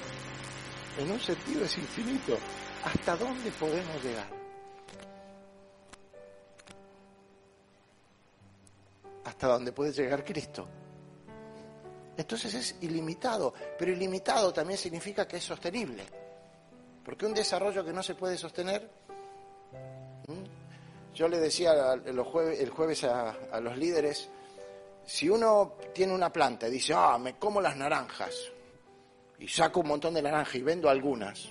En 0.97 1.11
un 1.11 1.19
sentido 1.19 1.65
es 1.65 1.77
infinito. 1.77 2.37
¿Hasta 2.85 3.17
dónde 3.17 3.51
podemos 3.51 4.01
llegar? 4.01 4.27
Hasta 9.25 9.47
dónde 9.47 9.73
puede 9.73 9.91
llegar 9.91 10.23
Cristo. 10.23 10.69
Entonces 12.15 12.53
es 12.53 12.75
ilimitado, 12.79 13.53
pero 13.77 13.91
ilimitado 13.91 14.53
también 14.53 14.79
significa 14.79 15.27
que 15.27 15.35
es 15.35 15.43
sostenible. 15.43 16.05
Porque 17.03 17.25
un 17.25 17.33
desarrollo 17.33 17.83
que 17.83 17.91
no 17.91 18.01
se 18.01 18.15
puede 18.15 18.37
sostener 18.37 19.04
yo 21.15 21.29
le 21.29 21.39
decía 21.39 21.93
el 21.93 22.19
jueves 22.69 23.03
a, 23.05 23.59
los 23.61 23.77
líderes, 23.77 24.29
si 25.05 25.29
uno 25.29 25.77
tiene 25.93 26.13
una 26.13 26.31
planta 26.31 26.67
y 26.67 26.71
dice, 26.71 26.93
ah, 26.93 27.17
me 27.17 27.37
como 27.37 27.61
las 27.61 27.77
naranjas, 27.77 28.35
y 29.39 29.47
saco 29.47 29.79
un 29.79 29.87
montón 29.87 30.13
de 30.13 30.21
naranjas 30.21 30.55
y 30.55 30.61
vendo 30.61 30.89
algunas, 30.89 31.49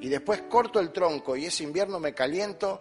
y 0.00 0.08
después 0.08 0.44
corto 0.48 0.80
el 0.80 0.92
tronco 0.92 1.36
y 1.36 1.44
ese 1.44 1.62
invierno 1.62 2.00
me 2.00 2.14
caliento 2.14 2.80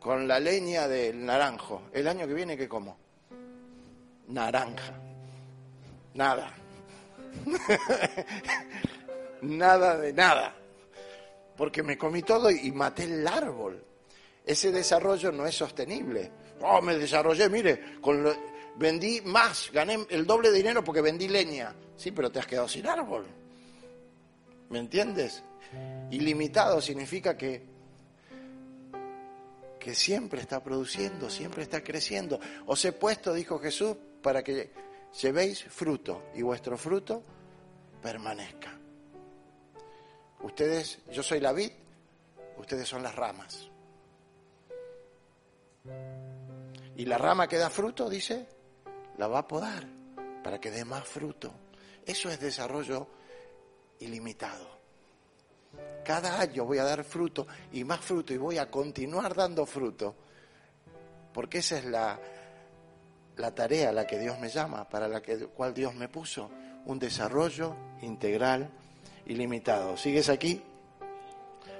con 0.00 0.26
la 0.26 0.40
leña 0.40 0.88
del 0.88 1.24
naranjo, 1.24 1.82
el 1.92 2.08
año 2.08 2.26
que 2.26 2.34
viene, 2.34 2.56
¿qué 2.56 2.68
como? 2.68 2.98
Naranja. 4.26 5.00
Nada. 6.14 6.52
nada 9.42 9.96
de 9.96 10.12
nada. 10.12 10.56
Porque 11.56 11.82
me 11.84 11.96
comí 11.96 12.22
todo 12.22 12.50
y 12.50 12.72
maté 12.72 13.04
el 13.04 13.26
árbol 13.26 13.87
ese 14.48 14.72
desarrollo 14.72 15.30
no 15.30 15.46
es 15.46 15.54
sostenible. 15.54 16.30
Oh, 16.62 16.80
me 16.80 16.96
desarrollé, 16.96 17.50
mire, 17.50 17.98
vendí 18.76 19.20
más, 19.20 19.70
gané 19.70 20.06
el 20.08 20.26
doble 20.26 20.50
de 20.50 20.56
dinero 20.56 20.82
porque 20.82 21.02
vendí 21.02 21.28
leña. 21.28 21.74
Sí, 21.98 22.12
pero 22.12 22.32
te 22.32 22.38
has 22.38 22.46
quedado 22.46 22.66
sin 22.66 22.86
árbol. 22.86 23.26
¿Me 24.70 24.78
entiendes? 24.78 25.42
Ilimitado 26.10 26.80
significa 26.80 27.36
que, 27.36 27.62
que 29.78 29.94
siempre 29.94 30.40
está 30.40 30.64
produciendo, 30.64 31.28
siempre 31.28 31.62
está 31.62 31.84
creciendo. 31.84 32.40
Os 32.64 32.82
he 32.86 32.92
puesto, 32.92 33.34
dijo 33.34 33.58
Jesús, 33.58 33.98
para 34.22 34.42
que 34.42 34.70
llevéis 35.20 35.62
fruto 35.62 36.22
y 36.34 36.40
vuestro 36.40 36.78
fruto 36.78 37.22
permanezca. 38.00 38.78
Ustedes, 40.40 41.00
yo 41.12 41.22
soy 41.22 41.40
la 41.40 41.52
vid, 41.52 41.70
ustedes 42.56 42.88
son 42.88 43.02
las 43.02 43.14
ramas. 43.14 43.68
Y 46.96 47.04
la 47.04 47.18
rama 47.18 47.46
que 47.46 47.58
da 47.58 47.70
fruto, 47.70 48.08
dice, 48.08 48.46
la 49.18 49.28
va 49.28 49.40
a 49.40 49.48
podar 49.48 49.86
para 50.42 50.60
que 50.60 50.70
dé 50.70 50.84
más 50.84 51.06
fruto. 51.06 51.52
Eso 52.04 52.30
es 52.30 52.40
desarrollo 52.40 53.06
ilimitado. 54.00 54.66
Cada 56.04 56.40
año 56.40 56.64
voy 56.64 56.78
a 56.78 56.84
dar 56.84 57.04
fruto 57.04 57.46
y 57.72 57.84
más 57.84 58.00
fruto 58.00 58.32
y 58.32 58.38
voy 58.38 58.58
a 58.58 58.70
continuar 58.70 59.34
dando 59.34 59.66
fruto. 59.66 60.14
Porque 61.32 61.58
esa 61.58 61.78
es 61.78 61.84
la, 61.84 62.18
la 63.36 63.54
tarea 63.54 63.90
a 63.90 63.92
la 63.92 64.06
que 64.06 64.18
Dios 64.18 64.38
me 64.38 64.48
llama, 64.48 64.88
para 64.88 65.06
la 65.06 65.20
que, 65.20 65.46
cual 65.46 65.74
Dios 65.74 65.94
me 65.94 66.08
puso. 66.08 66.50
Un 66.86 66.98
desarrollo 66.98 67.76
integral 68.02 68.70
ilimitado. 69.26 69.96
¿Sigues 69.96 70.30
aquí? 70.30 70.62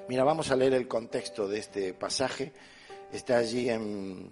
Mira, 0.08 0.24
vamos 0.24 0.50
a 0.50 0.56
leer 0.56 0.74
el 0.74 0.86
contexto 0.86 1.48
de 1.48 1.58
este 1.58 1.94
pasaje. 1.94 2.52
Está 3.12 3.38
allí 3.38 3.70
en 3.70 4.30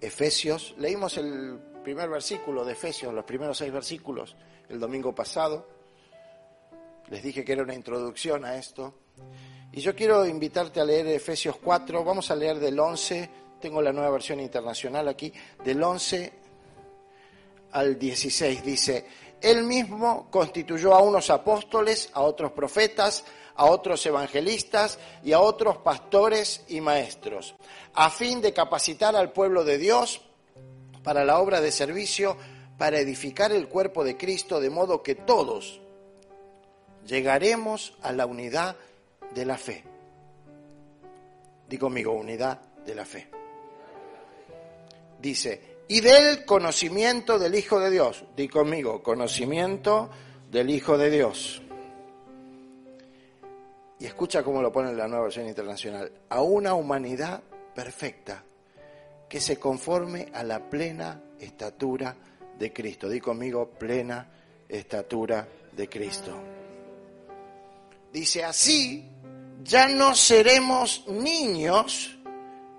Efesios. 0.00 0.74
Leímos 0.78 1.16
el 1.18 1.58
primer 1.82 2.08
versículo 2.08 2.64
de 2.64 2.72
Efesios, 2.72 3.12
los 3.12 3.24
primeros 3.24 3.58
seis 3.58 3.72
versículos, 3.72 4.36
el 4.68 4.78
domingo 4.78 5.14
pasado. 5.14 5.66
Les 7.08 7.22
dije 7.22 7.44
que 7.44 7.52
era 7.52 7.62
una 7.62 7.74
introducción 7.74 8.44
a 8.44 8.56
esto. 8.56 8.94
Y 9.72 9.80
yo 9.80 9.94
quiero 9.94 10.24
invitarte 10.26 10.80
a 10.80 10.84
leer 10.84 11.06
Efesios 11.08 11.56
4. 11.56 12.04
Vamos 12.04 12.30
a 12.30 12.36
leer 12.36 12.58
del 12.58 12.78
11, 12.78 13.30
tengo 13.60 13.82
la 13.82 13.92
nueva 13.92 14.10
versión 14.10 14.40
internacional 14.40 15.08
aquí, 15.08 15.32
del 15.64 15.82
11 15.82 16.32
al 17.72 17.98
16. 17.98 18.64
Dice, 18.64 19.06
Él 19.40 19.64
mismo 19.64 20.28
constituyó 20.30 20.94
a 20.94 21.02
unos 21.02 21.30
apóstoles, 21.30 22.10
a 22.12 22.22
otros 22.22 22.52
profetas, 22.52 23.24
a 23.58 23.66
otros 23.66 24.06
evangelistas 24.06 25.00
y 25.24 25.32
a 25.32 25.40
otros 25.40 25.78
pastores 25.78 26.64
y 26.68 26.80
maestros, 26.80 27.56
a 27.92 28.08
fin 28.08 28.40
de 28.40 28.52
capacitar 28.52 29.16
al 29.16 29.32
pueblo 29.32 29.64
de 29.64 29.78
Dios 29.78 30.20
para 31.02 31.24
la 31.24 31.40
obra 31.40 31.60
de 31.60 31.72
servicio, 31.72 32.36
para 32.78 33.00
edificar 33.00 33.50
el 33.50 33.68
cuerpo 33.68 34.04
de 34.04 34.16
Cristo, 34.16 34.60
de 34.60 34.70
modo 34.70 35.02
que 35.02 35.16
todos 35.16 35.80
llegaremos 37.04 37.94
a 38.00 38.12
la 38.12 38.26
unidad 38.26 38.76
de 39.34 39.44
la 39.44 39.58
fe. 39.58 39.82
Digo 41.68 41.88
conmigo, 41.88 42.12
unidad 42.12 42.60
de 42.86 42.94
la 42.94 43.04
fe. 43.04 43.28
Dice, 45.20 45.78
y 45.88 46.00
del 46.00 46.44
conocimiento 46.44 47.40
del 47.40 47.56
Hijo 47.56 47.80
de 47.80 47.90
Dios. 47.90 48.22
Di 48.36 48.46
conmigo, 48.46 49.02
conocimiento 49.02 50.10
del 50.48 50.70
Hijo 50.70 50.96
de 50.96 51.10
Dios 51.10 51.62
y 53.98 54.06
escucha 54.06 54.42
cómo 54.42 54.62
lo 54.62 54.72
pone 54.72 54.92
la 54.92 55.08
nueva 55.08 55.24
versión 55.24 55.48
internacional, 55.48 56.10
a 56.28 56.42
una 56.42 56.74
humanidad 56.74 57.42
perfecta 57.74 58.44
que 59.28 59.40
se 59.40 59.58
conforme 59.58 60.28
a 60.32 60.42
la 60.42 60.70
plena 60.70 61.20
estatura 61.38 62.16
de 62.58 62.72
Cristo. 62.72 63.08
Di 63.08 63.20
conmigo, 63.20 63.68
plena 63.68 64.26
estatura 64.68 65.46
de 65.72 65.88
Cristo. 65.88 66.32
Dice 68.12 68.44
así, 68.44 69.04
ya 69.62 69.88
no 69.88 70.14
seremos 70.14 71.04
niños 71.08 72.16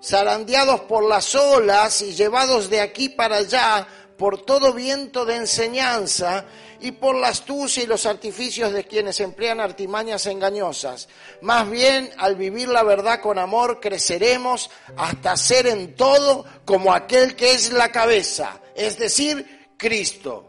zarandeados 0.02 0.80
por 0.82 1.04
las 1.04 1.34
olas 1.34 2.02
y 2.02 2.12
llevados 2.12 2.70
de 2.70 2.80
aquí 2.80 3.10
para 3.10 3.36
allá 3.36 3.86
por 4.16 4.42
todo 4.44 4.72
viento 4.72 5.24
de 5.24 5.36
enseñanza 5.36 6.44
y 6.80 6.92
por 6.92 7.14
la 7.14 7.28
astucia 7.28 7.82
y 7.82 7.86
los 7.86 8.06
artificios 8.06 8.72
de 8.72 8.84
quienes 8.84 9.20
emplean 9.20 9.60
artimañas 9.60 10.26
engañosas. 10.26 11.08
Más 11.42 11.68
bien, 11.70 12.10
al 12.18 12.36
vivir 12.36 12.68
la 12.68 12.82
verdad 12.82 13.20
con 13.20 13.38
amor, 13.38 13.80
creceremos 13.80 14.70
hasta 14.96 15.36
ser 15.36 15.66
en 15.66 15.94
todo 15.94 16.44
como 16.64 16.92
aquel 16.92 17.36
que 17.36 17.52
es 17.52 17.72
la 17.72 17.92
cabeza, 17.92 18.60
es 18.74 18.98
decir, 18.98 19.68
Cristo. 19.76 20.46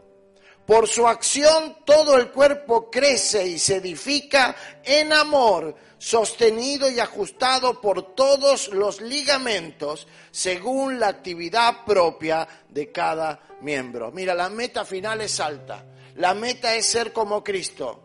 Por 0.66 0.88
su 0.88 1.08
acción 1.08 1.78
todo 1.84 2.16
el 2.16 2.30
cuerpo 2.30 2.88
crece 2.90 3.46
y 3.46 3.58
se 3.58 3.76
edifica 3.76 4.54
en 4.84 5.12
amor, 5.12 5.74
sostenido 5.98 6.88
y 6.88 7.00
ajustado 7.00 7.80
por 7.80 8.14
todos 8.14 8.68
los 8.68 9.00
ligamentos 9.00 10.06
según 10.30 11.00
la 11.00 11.08
actividad 11.08 11.84
propia 11.84 12.46
de 12.68 12.90
cada 12.92 13.40
miembro. 13.60 14.12
Mira, 14.12 14.34
la 14.34 14.48
meta 14.48 14.84
final 14.84 15.20
es 15.20 15.40
alta. 15.40 15.84
La 16.16 16.34
meta 16.34 16.74
es 16.74 16.86
ser 16.86 17.12
como 17.12 17.42
Cristo. 17.42 18.00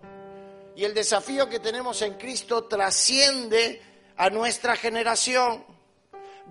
Y 0.76 0.86
el 0.86 0.94
desafío 0.94 1.50
que 1.50 1.60
tenemos 1.60 2.02
en 2.02 2.14
Cristo 2.14 2.66
trasciende 2.66 3.82
a 4.16 4.30
nuestra 4.30 4.76
generación. 4.76 5.66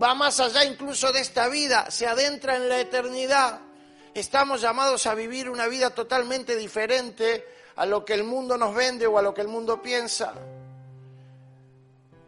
Va 0.00 0.14
más 0.14 0.40
allá 0.40 0.64
incluso 0.64 1.12
de 1.12 1.20
esta 1.20 1.48
vida, 1.48 1.90
se 1.90 2.06
adentra 2.06 2.56
en 2.56 2.68
la 2.68 2.80
eternidad. 2.80 3.60
Estamos 4.14 4.60
llamados 4.60 5.06
a 5.06 5.14
vivir 5.14 5.48
una 5.48 5.66
vida 5.66 5.90
totalmente 5.90 6.56
diferente 6.56 7.46
a 7.76 7.86
lo 7.86 8.04
que 8.04 8.14
el 8.14 8.24
mundo 8.24 8.56
nos 8.56 8.74
vende 8.74 9.06
o 9.06 9.18
a 9.18 9.22
lo 9.22 9.32
que 9.32 9.42
el 9.42 9.48
mundo 9.48 9.80
piensa. 9.80 10.34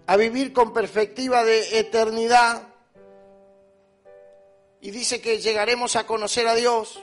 A 0.06 0.16
vivir 0.16 0.52
con 0.52 0.72
perspectiva 0.72 1.44
de 1.44 1.78
eternidad. 1.78 2.62
Y 4.80 4.90
dice 4.90 5.20
que 5.20 5.38
llegaremos 5.38 5.96
a 5.96 6.06
conocer 6.06 6.46
a 6.46 6.54
Dios. 6.54 7.02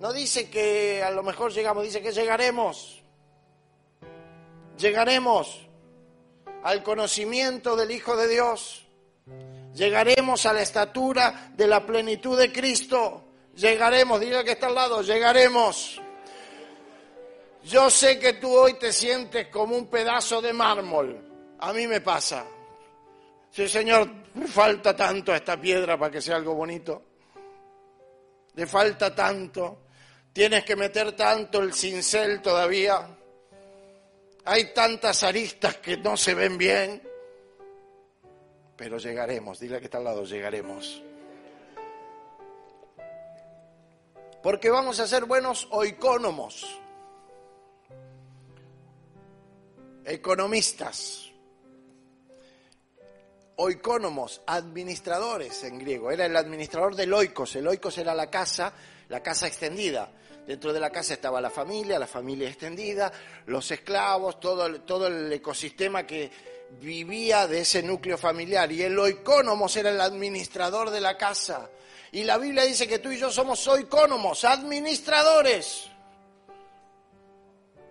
No 0.00 0.12
dice 0.12 0.48
que 0.48 1.02
a 1.02 1.10
lo 1.10 1.22
mejor 1.22 1.52
llegamos, 1.52 1.82
dice 1.82 2.00
que 2.00 2.12
llegaremos. 2.12 3.02
Llegaremos 4.78 5.66
al 6.62 6.82
conocimiento 6.84 7.74
del 7.74 7.90
Hijo 7.90 8.16
de 8.16 8.28
Dios. 8.28 8.86
Llegaremos 9.74 10.46
a 10.46 10.52
la 10.52 10.62
estatura 10.62 11.52
de 11.54 11.66
la 11.66 11.84
plenitud 11.84 12.38
de 12.38 12.52
Cristo. 12.52 13.24
Llegaremos, 13.56 14.20
diga 14.20 14.44
que 14.44 14.52
está 14.52 14.68
al 14.68 14.76
lado, 14.76 15.02
llegaremos. 15.02 16.00
Yo 17.64 17.90
sé 17.90 18.20
que 18.20 18.34
tú 18.34 18.56
hoy 18.56 18.74
te 18.74 18.92
sientes 18.92 19.48
como 19.48 19.76
un 19.76 19.88
pedazo 19.88 20.40
de 20.40 20.52
mármol. 20.52 21.56
A 21.58 21.72
mí 21.72 21.88
me 21.88 22.00
pasa. 22.00 22.46
Sí, 23.50 23.68
Señor, 23.68 24.08
falta 24.46 24.94
tanto 24.94 25.32
a 25.32 25.36
esta 25.36 25.60
piedra 25.60 25.98
para 25.98 26.12
que 26.12 26.20
sea 26.20 26.36
algo 26.36 26.54
bonito. 26.54 27.02
Le 28.54 28.66
falta 28.66 29.12
tanto. 29.12 29.87
Tienes 30.38 30.64
que 30.64 30.76
meter 30.76 31.16
tanto 31.16 31.58
el 31.58 31.74
cincel 31.74 32.40
todavía. 32.40 33.08
Hay 34.44 34.72
tantas 34.72 35.24
aristas 35.24 35.78
que 35.78 35.96
no 35.96 36.16
se 36.16 36.32
ven 36.32 36.56
bien. 36.56 37.02
Pero 38.76 38.98
llegaremos, 38.98 39.58
dile 39.58 39.80
que 39.80 39.86
está 39.86 39.98
al 39.98 40.04
lado, 40.04 40.22
llegaremos. 40.22 41.02
Porque 44.40 44.70
vamos 44.70 45.00
a 45.00 45.08
ser 45.08 45.24
buenos 45.24 45.66
oicónomos, 45.72 46.78
economistas, 50.04 51.32
oicónomos, 53.56 54.40
administradores 54.46 55.64
en 55.64 55.80
griego. 55.80 56.12
Era 56.12 56.26
el 56.26 56.36
administrador 56.36 56.94
del 56.94 57.12
oikos. 57.12 57.56
El 57.56 57.66
oikos 57.66 57.98
era 57.98 58.14
la 58.14 58.30
casa, 58.30 58.72
la 59.08 59.20
casa 59.20 59.48
extendida. 59.48 60.12
Dentro 60.48 60.72
de 60.72 60.80
la 60.80 60.88
casa 60.88 61.12
estaba 61.12 61.42
la 61.42 61.50
familia, 61.50 61.98
la 61.98 62.06
familia 62.06 62.48
extendida, 62.48 63.12
los 63.44 63.70
esclavos, 63.70 64.40
todo 64.40 64.64
el, 64.64 64.80
todo 64.80 65.06
el 65.06 65.30
ecosistema 65.30 66.06
que 66.06 66.30
vivía 66.80 67.46
de 67.46 67.60
ese 67.60 67.82
núcleo 67.82 68.16
familiar. 68.16 68.72
Y 68.72 68.82
el 68.82 68.98
oicónomos 68.98 69.76
era 69.76 69.90
el 69.90 70.00
administrador 70.00 70.88
de 70.88 71.02
la 71.02 71.18
casa. 71.18 71.68
Y 72.12 72.24
la 72.24 72.38
Biblia 72.38 72.62
dice 72.62 72.88
que 72.88 72.98
tú 72.98 73.10
y 73.10 73.18
yo 73.18 73.30
somos 73.30 73.68
oicónomos, 73.68 74.42
administradores 74.46 75.90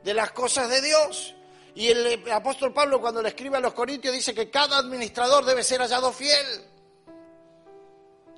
de 0.04 0.16
las 0.16 0.32
cosas 0.32 0.68
de 0.68 0.82
Dios. 0.82 1.36
Y 1.76 1.90
el 1.90 2.28
apóstol 2.32 2.74
Pablo 2.74 3.00
cuando 3.00 3.22
le 3.22 3.30
escribe 3.30 3.58
a 3.58 3.60
los 3.60 3.76
Corintios 3.76 4.16
dice 4.16 4.34
que 4.34 4.50
cada 4.50 4.80
administrador 4.80 5.46
debe 5.46 5.62
ser 5.62 5.80
hallado 5.80 6.12
fiel. 6.12 6.66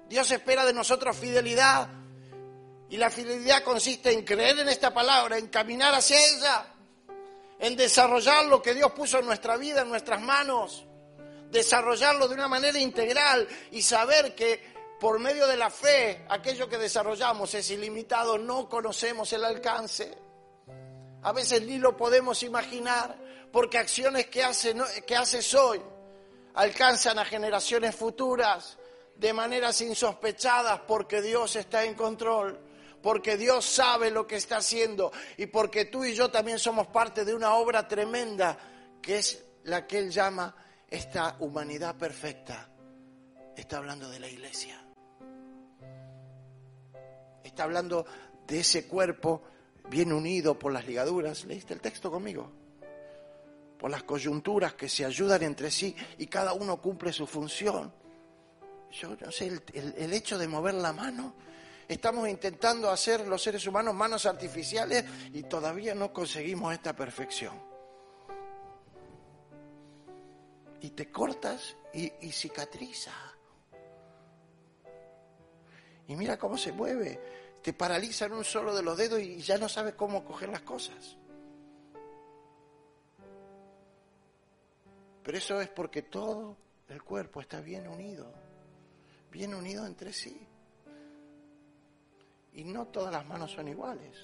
Dios 0.10 0.30
espera 0.30 0.66
de 0.66 0.74
nosotros 0.74 1.16
fidelidad, 1.16 1.88
y 2.90 2.98
la 2.98 3.10
fidelidad 3.10 3.64
consiste 3.64 4.12
en 4.12 4.26
creer 4.26 4.60
en 4.60 4.70
esta 4.70 4.92
palabra, 4.92 5.38
en 5.38 5.48
caminar 5.48 5.94
hacia 5.94 6.18
ella, 6.18 6.66
en 7.60 7.76
desarrollar 7.76 8.46
lo 8.46 8.62
que 8.62 8.74
Dios 8.74 8.92
puso 8.94 9.20
en 9.20 9.26
nuestra 9.26 9.58
vida, 9.58 9.82
en 9.82 9.90
nuestras 9.90 10.20
manos, 10.22 10.86
desarrollarlo 11.52 12.28
de 12.28 12.34
una 12.34 12.48
manera 12.48 12.80
integral 12.80 13.48
y 13.72 13.82
saber 13.84 14.34
que 14.34 14.74
por 15.00 15.20
medio 15.20 15.46
de 15.46 15.56
la 15.56 15.70
fe 15.70 16.26
aquello 16.30 16.68
que 16.68 16.78
desarrollamos 16.78 17.54
es 17.54 17.70
ilimitado, 17.70 18.38
no 18.38 18.68
conocemos 18.68 19.32
el 19.34 19.46
alcance. 19.46 20.18
A 21.22 21.32
veces 21.32 21.62
ni 21.62 21.78
lo 21.78 21.96
podemos 21.96 22.42
imaginar 22.44 23.16
porque 23.52 23.78
acciones 23.78 24.28
que, 24.28 24.44
hace, 24.44 24.76
que 25.06 25.16
haces 25.16 25.54
hoy 25.54 25.82
alcanzan 26.56 27.20
a 27.20 27.26
generaciones 27.26 27.96
futuras 27.96 28.78
de 29.16 29.32
maneras 29.34 29.80
insospechadas 29.82 30.82
porque 30.88 31.22
Dios 31.22 31.56
está 31.56 31.84
en 31.84 31.94
control 31.94 32.69
porque 33.02 33.38
Dios 33.38 33.66
sabe 33.66 34.12
lo 34.12 34.28
que 34.28 34.36
está 34.36 34.58
haciendo 34.58 35.12
y 35.38 35.46
porque 35.48 35.86
tú 35.86 36.04
y 36.06 36.14
yo 36.14 36.30
también 36.30 36.60
somos 36.60 36.88
parte 36.88 37.26
de 37.26 37.34
una 37.34 37.56
obra 37.56 37.88
tremenda 37.88 38.58
que 39.02 39.20
es 39.20 39.44
la 39.64 39.88
que 39.88 40.00
Él 40.00 40.12
llama 40.12 40.56
esta 40.90 41.38
humanidad 41.40 41.96
perfecta. 41.96 42.70
Está 43.56 43.78
hablando 43.78 44.10
de 44.10 44.20
la 44.20 44.28
iglesia. 44.28 44.82
Está 47.44 47.64
hablando 47.64 48.06
de 48.48 48.60
ese 48.60 48.88
cuerpo 48.88 49.44
bien 49.90 50.14
unido 50.14 50.58
por 50.58 50.72
las 50.72 50.86
ligaduras. 50.86 51.46
¿Leíste 51.46 51.74
el 51.74 51.82
texto 51.82 52.12
conmigo? 52.12 52.52
Por 53.78 53.92
las 53.92 54.04
coyunturas 54.04 54.74
que 54.74 54.90
se 54.90 55.06
ayudan 55.06 55.44
entre 55.44 55.72
sí 55.72 55.96
y 56.18 56.28
cada 56.28 56.54
uno 56.54 56.82
cumple 56.82 57.14
su 57.14 57.26
función. 57.26 57.94
Yo 58.92 59.16
no 59.16 59.32
sé, 59.32 59.62
el, 59.74 60.14
hecho 60.14 60.38
de 60.38 60.48
mover 60.48 60.74
la 60.74 60.92
mano 60.92 61.36
Estamos 61.90 62.30
intentando 62.30 62.92
hacer 62.92 63.28
los 63.28 63.42
seres 63.42 63.66
humanos 63.66 63.96
manos 63.96 64.28
artificiales 64.28 65.04
y 65.34 65.42
todavía 65.42 65.96
no 65.96 66.14
conseguimos 66.14 66.72
esta 66.72 66.96
perfección. 66.96 67.60
Y 70.82 70.92
te 70.92 71.10
cortas 71.10 71.76
y, 71.92 72.12
cicatriza. 72.32 73.12
Y 76.08 76.16
mira 76.16 76.38
cómo 76.38 76.60
se 76.60 76.72
mueve. 76.72 77.20
Te 77.64 77.74
paraliza 77.74 78.26
en 78.26 78.34
un 78.34 78.46
solo 78.46 78.76
de 78.76 78.84
los 78.84 78.96
dedos 78.96 79.20
y 79.20 79.42
ya 79.42 79.58
no 79.58 79.68
sabes 79.68 79.96
cómo 79.96 80.24
coger 80.24 80.50
las 80.50 80.62
cosas. 80.62 81.18
Pero 85.24 85.38
eso 85.40 85.60
es 85.60 85.70
porque 85.70 86.04
todo 86.04 86.56
el 86.88 87.02
cuerpo 87.02 87.42
está 87.42 87.62
bien 87.62 87.88
unido, 87.88 88.32
bien 89.32 89.56
unido 89.56 89.88
entre 89.88 90.14
sí. 90.14 90.49
Y 92.60 92.66
no 92.66 92.88
todas 92.88 93.14
las 93.14 93.26
manos 93.26 93.54
son 93.54 93.70
iguales, 93.70 94.18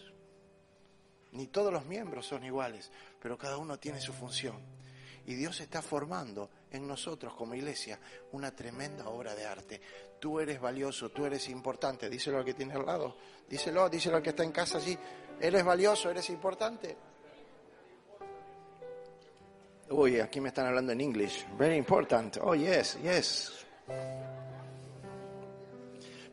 ni 1.32 1.48
todos 1.48 1.72
los 1.72 1.86
miembros 1.86 2.26
son 2.28 2.44
iguales, 2.44 2.92
pero 3.22 3.38
cada 3.38 3.56
uno 3.58 3.80
tiene 3.80 4.02
su 4.02 4.12
función. 4.12 4.58
Y 5.26 5.36
Dios 5.36 5.62
está 5.62 5.82
formando 5.82 6.50
en 6.70 6.86
nosotros 6.86 7.34
como 7.34 7.56
iglesia 7.56 7.98
una 8.34 8.54
tremenda 8.54 9.08
obra 9.08 9.34
de 9.36 9.46
arte. 9.46 9.82
Tú 10.20 10.42
eres 10.42 10.60
valioso, 10.60 11.12
tú 11.12 11.26
eres 11.26 11.48
importante. 11.48 12.10
Díselo 12.10 12.40
al 12.40 12.44
que 12.44 12.54
tiene 12.54 12.74
al 12.74 12.86
lado. 12.86 13.16
Díselo, 13.48 13.88
díselo 13.88 14.18
al 14.18 14.22
que 14.22 14.32
está 14.32 14.44
en 14.44 14.52
casa 14.52 14.80
allí. 14.80 14.98
Eres 15.40 15.64
valioso, 15.64 16.10
eres 16.10 16.30
importante. 16.30 16.98
Uy, 19.92 20.20
aquí 20.20 20.42
me 20.42 20.50
están 20.50 20.68
hablando 20.68 20.92
en 20.92 21.00
inglés. 21.00 21.46
Very 21.58 21.78
important. 21.78 22.36
Oh, 22.42 22.54
yes, 22.54 23.00
yes. 23.02 23.66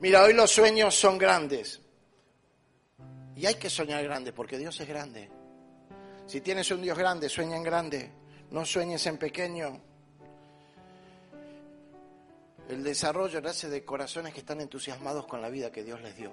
Mira, 0.00 0.24
hoy 0.24 0.32
los 0.32 0.50
sueños 0.50 0.96
son 0.96 1.16
grandes. 1.16 1.81
Y 3.36 3.46
hay 3.46 3.54
que 3.54 3.70
soñar 3.70 4.02
grande, 4.04 4.32
porque 4.32 4.58
Dios 4.58 4.78
es 4.80 4.88
grande. 4.88 5.30
Si 6.26 6.40
tienes 6.40 6.70
un 6.70 6.82
Dios 6.82 6.96
grande, 6.96 7.28
sueña 7.28 7.56
en 7.56 7.62
grande, 7.62 8.10
no 8.50 8.64
sueñes 8.64 9.06
en 9.06 9.18
pequeño. 9.18 9.80
El 12.68 12.82
desarrollo 12.84 13.40
nace 13.40 13.68
de 13.68 13.84
corazones 13.84 14.32
que 14.32 14.40
están 14.40 14.60
entusiasmados 14.60 15.26
con 15.26 15.42
la 15.42 15.50
vida 15.50 15.72
que 15.72 15.82
Dios 15.82 16.00
les 16.00 16.16
dio, 16.16 16.32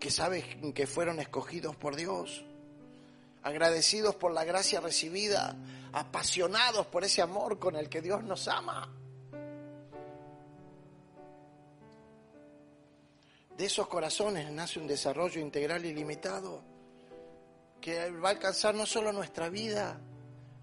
que 0.00 0.10
saben 0.10 0.72
que 0.72 0.86
fueron 0.86 1.20
escogidos 1.20 1.76
por 1.76 1.96
Dios, 1.96 2.44
agradecidos 3.42 4.16
por 4.16 4.32
la 4.32 4.44
gracia 4.44 4.80
recibida, 4.80 5.56
apasionados 5.92 6.86
por 6.88 7.04
ese 7.04 7.22
amor 7.22 7.58
con 7.58 7.76
el 7.76 7.88
que 7.88 8.02
Dios 8.02 8.22
nos 8.24 8.48
ama. 8.48 8.92
De 13.56 13.64
esos 13.64 13.88
corazones 13.88 14.50
nace 14.50 14.78
un 14.78 14.86
desarrollo 14.86 15.40
integral 15.40 15.84
ilimitado 15.86 16.62
que 17.80 18.10
va 18.10 18.28
a 18.28 18.32
alcanzar 18.32 18.74
no 18.74 18.84
solo 18.84 19.12
nuestra 19.12 19.48
vida, 19.48 19.98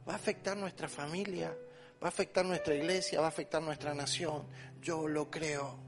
va 0.08 0.14
a 0.14 0.16
afectar 0.16 0.56
nuestra 0.56 0.88
familia, 0.88 1.58
va 2.02 2.08
a 2.08 2.10
afectar 2.10 2.46
nuestra 2.46 2.76
iglesia, 2.76 3.20
va 3.20 3.26
a 3.26 3.30
afectar 3.30 3.64
nuestra 3.64 3.96
nación. 3.96 4.46
Yo 4.80 5.08
lo 5.08 5.32
creo. 5.32 5.80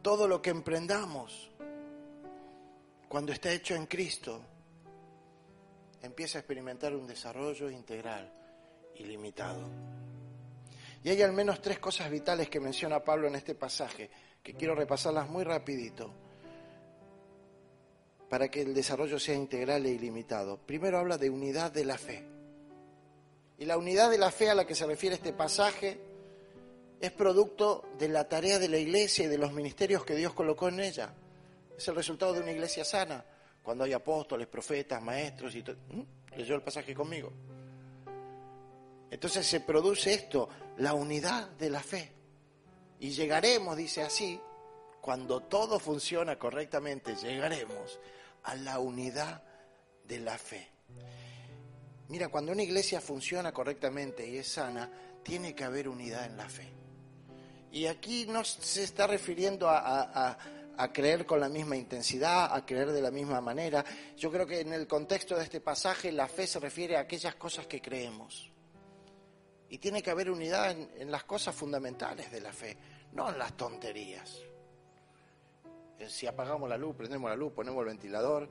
Todo 0.00 0.26
lo 0.26 0.40
que 0.40 0.48
emprendamos, 0.48 1.50
cuando 3.08 3.32
está 3.32 3.52
hecho 3.52 3.74
en 3.74 3.84
Cristo, 3.84 4.40
empieza 6.00 6.38
a 6.38 6.40
experimentar 6.40 6.94
un 6.94 7.06
desarrollo 7.06 7.68
integral, 7.70 8.32
ilimitado. 8.94 9.68
Y 11.04 11.10
hay 11.10 11.22
al 11.22 11.32
menos 11.32 11.60
tres 11.60 11.78
cosas 11.78 12.10
vitales 12.10 12.48
que 12.48 12.60
menciona 12.60 13.02
Pablo 13.02 13.28
en 13.28 13.36
este 13.36 13.54
pasaje, 13.54 14.10
que 14.42 14.54
quiero 14.54 14.74
repasarlas 14.74 15.28
muy 15.28 15.44
rapidito, 15.44 16.12
para 18.28 18.48
que 18.48 18.62
el 18.62 18.74
desarrollo 18.74 19.18
sea 19.18 19.34
integral 19.34 19.86
e 19.86 19.90
ilimitado. 19.90 20.58
Primero 20.58 20.98
habla 20.98 21.16
de 21.16 21.30
unidad 21.30 21.72
de 21.72 21.84
la 21.84 21.96
fe. 21.96 22.24
Y 23.58 23.64
la 23.64 23.78
unidad 23.78 24.10
de 24.10 24.18
la 24.18 24.30
fe 24.30 24.50
a 24.50 24.54
la 24.54 24.66
que 24.66 24.74
se 24.74 24.86
refiere 24.86 25.16
este 25.16 25.32
pasaje 25.32 25.98
es 27.00 27.12
producto 27.12 27.84
de 27.98 28.08
la 28.08 28.28
tarea 28.28 28.58
de 28.58 28.68
la 28.68 28.78
iglesia 28.78 29.24
y 29.24 29.28
de 29.28 29.38
los 29.38 29.52
ministerios 29.52 30.04
que 30.04 30.14
Dios 30.14 30.34
colocó 30.34 30.68
en 30.68 30.80
ella. 30.80 31.14
Es 31.76 31.86
el 31.88 31.94
resultado 31.94 32.32
de 32.32 32.40
una 32.40 32.50
iglesia 32.50 32.84
sana, 32.84 33.24
cuando 33.62 33.84
hay 33.84 33.92
apóstoles, 33.92 34.46
profetas, 34.48 35.02
maestros 35.02 35.54
y 35.54 35.62
todo. 35.62 35.76
¿Mm? 35.90 36.36
¿Leyó 36.36 36.54
el 36.54 36.62
pasaje 36.62 36.94
conmigo? 36.94 37.32
Entonces 39.10 39.46
se 39.46 39.60
produce 39.60 40.14
esto, 40.14 40.48
la 40.76 40.94
unidad 40.94 41.48
de 41.50 41.70
la 41.70 41.80
fe. 41.80 42.12
Y 43.00 43.10
llegaremos, 43.10 43.76
dice 43.76 44.02
así, 44.02 44.40
cuando 45.00 45.40
todo 45.40 45.78
funciona 45.78 46.38
correctamente, 46.38 47.14
llegaremos 47.16 47.98
a 48.44 48.54
la 48.56 48.78
unidad 48.78 49.42
de 50.04 50.18
la 50.20 50.36
fe. 50.36 50.68
Mira, 52.08 52.28
cuando 52.28 52.52
una 52.52 52.62
iglesia 52.62 53.00
funciona 53.00 53.52
correctamente 53.52 54.26
y 54.28 54.38
es 54.38 54.48
sana, 54.48 54.90
tiene 55.22 55.54
que 55.54 55.64
haber 55.64 55.88
unidad 55.88 56.24
en 56.24 56.36
la 56.36 56.48
fe. 56.48 56.68
Y 57.70 57.86
aquí 57.86 58.26
no 58.26 58.44
se 58.44 58.82
está 58.82 59.06
refiriendo 59.06 59.68
a, 59.68 60.38
a, 60.76 60.92
creer 60.92 61.26
con 61.26 61.40
la 61.40 61.50
misma 61.50 61.76
intensidad, 61.76 62.54
a 62.54 62.64
creer 62.64 62.92
de 62.92 63.02
la 63.02 63.10
misma 63.10 63.40
manera. 63.40 63.84
Yo 64.16 64.30
creo 64.30 64.46
que 64.46 64.60
en 64.60 64.72
el 64.72 64.86
contexto 64.86 65.36
de 65.36 65.44
este 65.44 65.60
pasaje 65.60 66.10
la 66.10 66.28
fe 66.28 66.46
se 66.46 66.60
refiere 66.60 66.96
a 66.96 67.00
aquellas 67.00 67.34
cosas 67.34 67.66
que 67.66 67.82
creemos. 67.82 68.50
Y 69.70 69.78
tiene 69.78 70.02
que 70.02 70.10
haber 70.10 70.30
unidad 70.30 70.70
en 70.70 71.10
las 71.10 71.24
cosas 71.24 71.54
fundamentales 71.54 72.30
de 72.30 72.40
la 72.40 72.52
fe, 72.52 72.76
no 73.12 73.28
en 73.28 73.38
las 73.38 73.56
tonterías. 73.56 74.42
Eh, 75.98 76.08
si 76.08 76.26
apagamos 76.26 76.68
la 76.68 76.78
luz, 76.78 76.94
prendemos 76.96 77.28
la 77.28 77.36
luz, 77.36 77.52
ponemos 77.52 77.80
el 77.80 77.86
ventilador, 77.86 78.48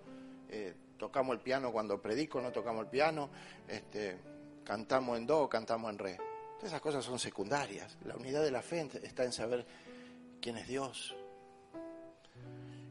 eh, 0.49 0.75
tocamos 0.97 1.33
el 1.33 1.41
piano 1.41 1.71
cuando 1.71 2.01
predico, 2.01 2.41
no 2.41 2.51
tocamos 2.51 2.83
el 2.83 2.89
piano, 2.89 3.29
este, 3.67 4.17
cantamos 4.63 5.17
en 5.17 5.25
do, 5.25 5.47
cantamos 5.47 5.91
en 5.91 5.97
re. 5.97 6.17
Todas 6.57 6.71
esas 6.71 6.81
cosas 6.81 7.05
son 7.05 7.19
secundarias. 7.19 7.97
La 8.05 8.15
unidad 8.15 8.43
de 8.43 8.51
la 8.51 8.61
fe 8.61 8.89
está 9.03 9.23
en 9.23 9.31
saber 9.31 9.65
quién 10.41 10.57
es 10.57 10.67
Dios, 10.67 11.15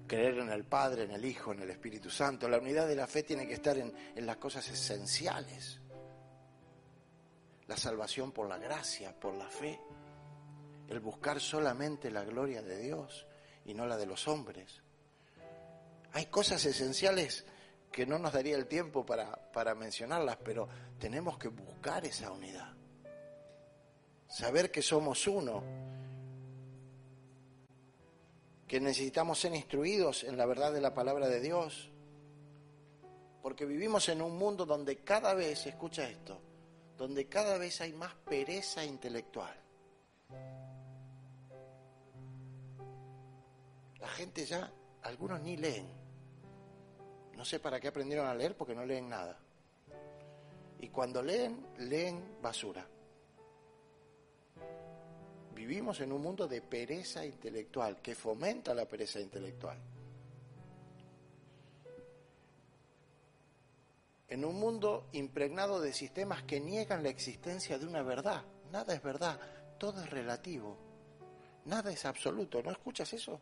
creer 0.06 0.38
en 0.38 0.50
el 0.50 0.64
Padre, 0.64 1.02
en 1.04 1.10
el 1.10 1.24
Hijo, 1.24 1.52
en 1.52 1.60
el 1.60 1.70
Espíritu 1.70 2.08
Santo. 2.08 2.48
La 2.48 2.58
unidad 2.58 2.88
de 2.88 2.96
la 2.96 3.06
fe 3.06 3.24
tiene 3.24 3.46
que 3.46 3.54
estar 3.54 3.76
en, 3.76 3.92
en 4.14 4.24
las 4.24 4.38
cosas 4.38 4.66
esenciales. 4.68 5.80
La 7.66 7.76
salvación 7.76 8.33
por 8.33 8.48
la 8.48 8.59
gracia, 8.59 9.18
por 9.18 9.35
la 9.35 9.48
fe. 9.48 9.81
El 10.88 11.00
buscar 11.00 11.40
solamente 11.40 12.11
la 12.11 12.24
gloria 12.24 12.62
de 12.62 12.79
Dios 12.79 13.26
y 13.64 13.74
no 13.74 13.87
la 13.87 13.96
de 13.96 14.07
los 14.07 14.29
hombres. 14.29 14.83
Hay 16.12 16.26
cosas 16.26 16.64
esenciales 16.64 17.44
que 17.90 18.07
no 18.07 18.18
nos 18.18 18.33
daría 18.33 18.57
el 18.57 18.66
tiempo 18.66 19.05
para, 19.05 19.50
para 19.52 19.74
mencionarlas, 19.74 20.37
pero 20.44 20.68
tenemos 20.98 21.38
que 21.38 21.48
buscar 21.48 22.05
esa 22.05 22.31
unidad. 22.31 22.72
Saber 24.29 24.70
que 24.70 24.83
somos 24.83 25.26
uno, 25.26 25.62
que 28.66 28.81
necesitamos 28.81 29.38
ser 29.38 29.55
instruidos 29.55 30.24
en 30.24 30.37
la 30.37 30.46
verdad 30.46 30.72
de 30.72 30.81
la 30.81 30.94
palabra 30.94 31.29
de 31.29 31.40
Dios, 31.40 31.90
porque 33.42 33.64
vivimos 33.64 34.09
en 34.09 34.22
un 34.22 34.37
mundo 34.37 34.66
donde 34.66 34.98
cada 34.98 35.35
vez, 35.35 35.66
escucha 35.66 36.09
esto, 36.09 36.40
donde 36.96 37.26
cada 37.28 37.59
vez 37.59 37.80
hay 37.80 37.92
más 37.92 38.14
pereza 38.14 38.85
intelectual. 38.85 39.54
La 44.00 44.09
gente 44.09 44.44
ya, 44.44 44.72
algunos 45.02 45.40
ni 45.40 45.56
leen. 45.56 45.87
No 47.37 47.44
sé 47.44 47.61
para 47.61 47.78
qué 47.80 47.88
aprendieron 47.88 48.26
a 48.26 48.35
leer 48.35 48.56
porque 48.56 48.74
no 48.74 48.85
leen 48.85 49.09
nada. 49.09 49.38
Y 50.80 50.88
cuando 50.88 51.22
leen, 51.22 51.66
leen 51.78 52.38
basura. 52.40 52.87
Vivimos 55.54 56.00
en 56.00 56.12
un 56.12 56.22
mundo 56.22 56.46
de 56.46 56.61
pereza 56.61 57.24
intelectual 57.24 58.00
que 58.00 58.14
fomenta 58.14 58.74
la 58.74 58.87
pereza 58.87 59.20
intelectual. 59.20 59.78
En 64.28 64.44
un 64.44 64.58
mundo 64.58 65.08
impregnado 65.12 65.80
de 65.80 65.92
sistemas 65.92 66.42
que 66.42 66.60
niegan 66.60 67.02
la 67.02 67.08
existencia 67.10 67.78
de 67.78 67.86
una 67.86 68.02
verdad. 68.02 68.42
Nada 68.72 68.94
es 68.94 69.02
verdad, 69.02 69.38
todo 69.78 70.02
es 70.02 70.10
relativo. 70.10 70.76
Nada 71.64 71.92
es 71.92 72.04
absoluto. 72.04 72.62
¿No 72.62 72.70
escuchas 72.70 73.12
eso? 73.12 73.40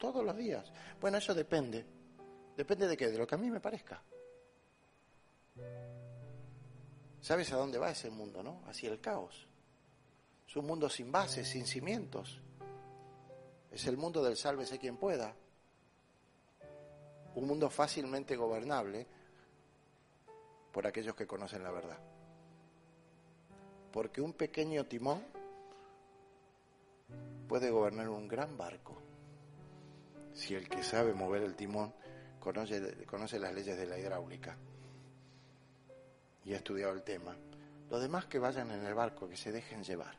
todos 0.00 0.24
los 0.24 0.36
días. 0.36 0.72
Bueno, 1.00 1.18
eso 1.18 1.34
depende. 1.34 1.84
Depende 2.56 2.88
de 2.88 2.96
qué, 2.96 3.08
de 3.08 3.18
lo 3.18 3.26
que 3.26 3.34
a 3.36 3.38
mí 3.38 3.50
me 3.50 3.60
parezca. 3.60 4.02
¿Sabes 7.20 7.52
a 7.52 7.56
dónde 7.56 7.78
va 7.78 7.90
ese 7.90 8.10
mundo, 8.10 8.42
no? 8.42 8.62
Hacia 8.66 8.90
el 8.90 9.00
caos. 9.00 9.46
Es 10.48 10.56
un 10.56 10.66
mundo 10.66 10.88
sin 10.88 11.12
bases, 11.12 11.46
sin 11.46 11.66
cimientos. 11.66 12.40
Es 13.70 13.86
el 13.86 13.98
mundo 13.98 14.24
del 14.24 14.36
sálvese 14.36 14.78
quien 14.78 14.96
pueda. 14.96 15.36
Un 17.34 17.46
mundo 17.46 17.70
fácilmente 17.70 18.34
gobernable 18.34 19.06
por 20.72 20.86
aquellos 20.86 21.14
que 21.14 21.26
conocen 21.26 21.62
la 21.62 21.70
verdad. 21.70 21.98
Porque 23.92 24.20
un 24.20 24.32
pequeño 24.32 24.86
timón 24.86 25.24
puede 27.48 27.70
gobernar 27.70 28.08
un 28.08 28.28
gran 28.28 28.56
barco 28.56 29.02
si 30.32 30.54
el 30.54 30.68
que 30.68 30.82
sabe 30.82 31.12
mover 31.12 31.42
el 31.42 31.54
timón 31.54 31.92
conoce, 32.38 33.04
conoce 33.06 33.38
las 33.38 33.52
leyes 33.52 33.76
de 33.76 33.86
la 33.86 33.98
hidráulica 33.98 34.56
y 36.44 36.54
ha 36.54 36.56
estudiado 36.56 36.92
el 36.92 37.02
tema. 37.02 37.36
Los 37.90 38.00
demás 38.00 38.26
que 38.26 38.38
vayan 38.38 38.70
en 38.70 38.84
el 38.86 38.94
barco, 38.94 39.28
que 39.28 39.36
se 39.36 39.52
dejen 39.52 39.82
llevar. 39.82 40.16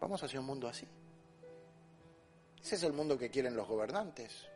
Vamos 0.00 0.22
hacia 0.22 0.38
un 0.38 0.46
mundo 0.46 0.68
así. 0.68 0.86
Ese 2.62 2.74
es 2.76 2.82
el 2.82 2.92
mundo 2.92 3.18
que 3.18 3.30
quieren 3.30 3.56
los 3.56 3.66
gobernantes. 3.66 4.46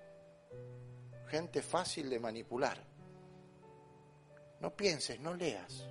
Gente 1.29 1.63
fácil 1.63 2.11
de 2.11 2.21
manipular. 2.21 2.92
No 4.63 4.71
pienses, 4.77 5.19
no 5.19 5.35
leas. 5.35 5.85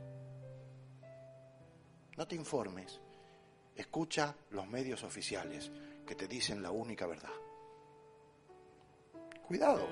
No 2.15 2.25
te 2.25 2.35
informes. 2.35 3.01
Escucha 3.75 4.33
los 4.51 4.65
medios 4.65 5.03
oficiales 5.03 5.69
que 6.07 6.15
te 6.15 6.25
dicen 6.25 6.63
la 6.63 6.71
única 6.71 7.05
verdad. 7.05 7.33
Cuidado. 9.45 9.85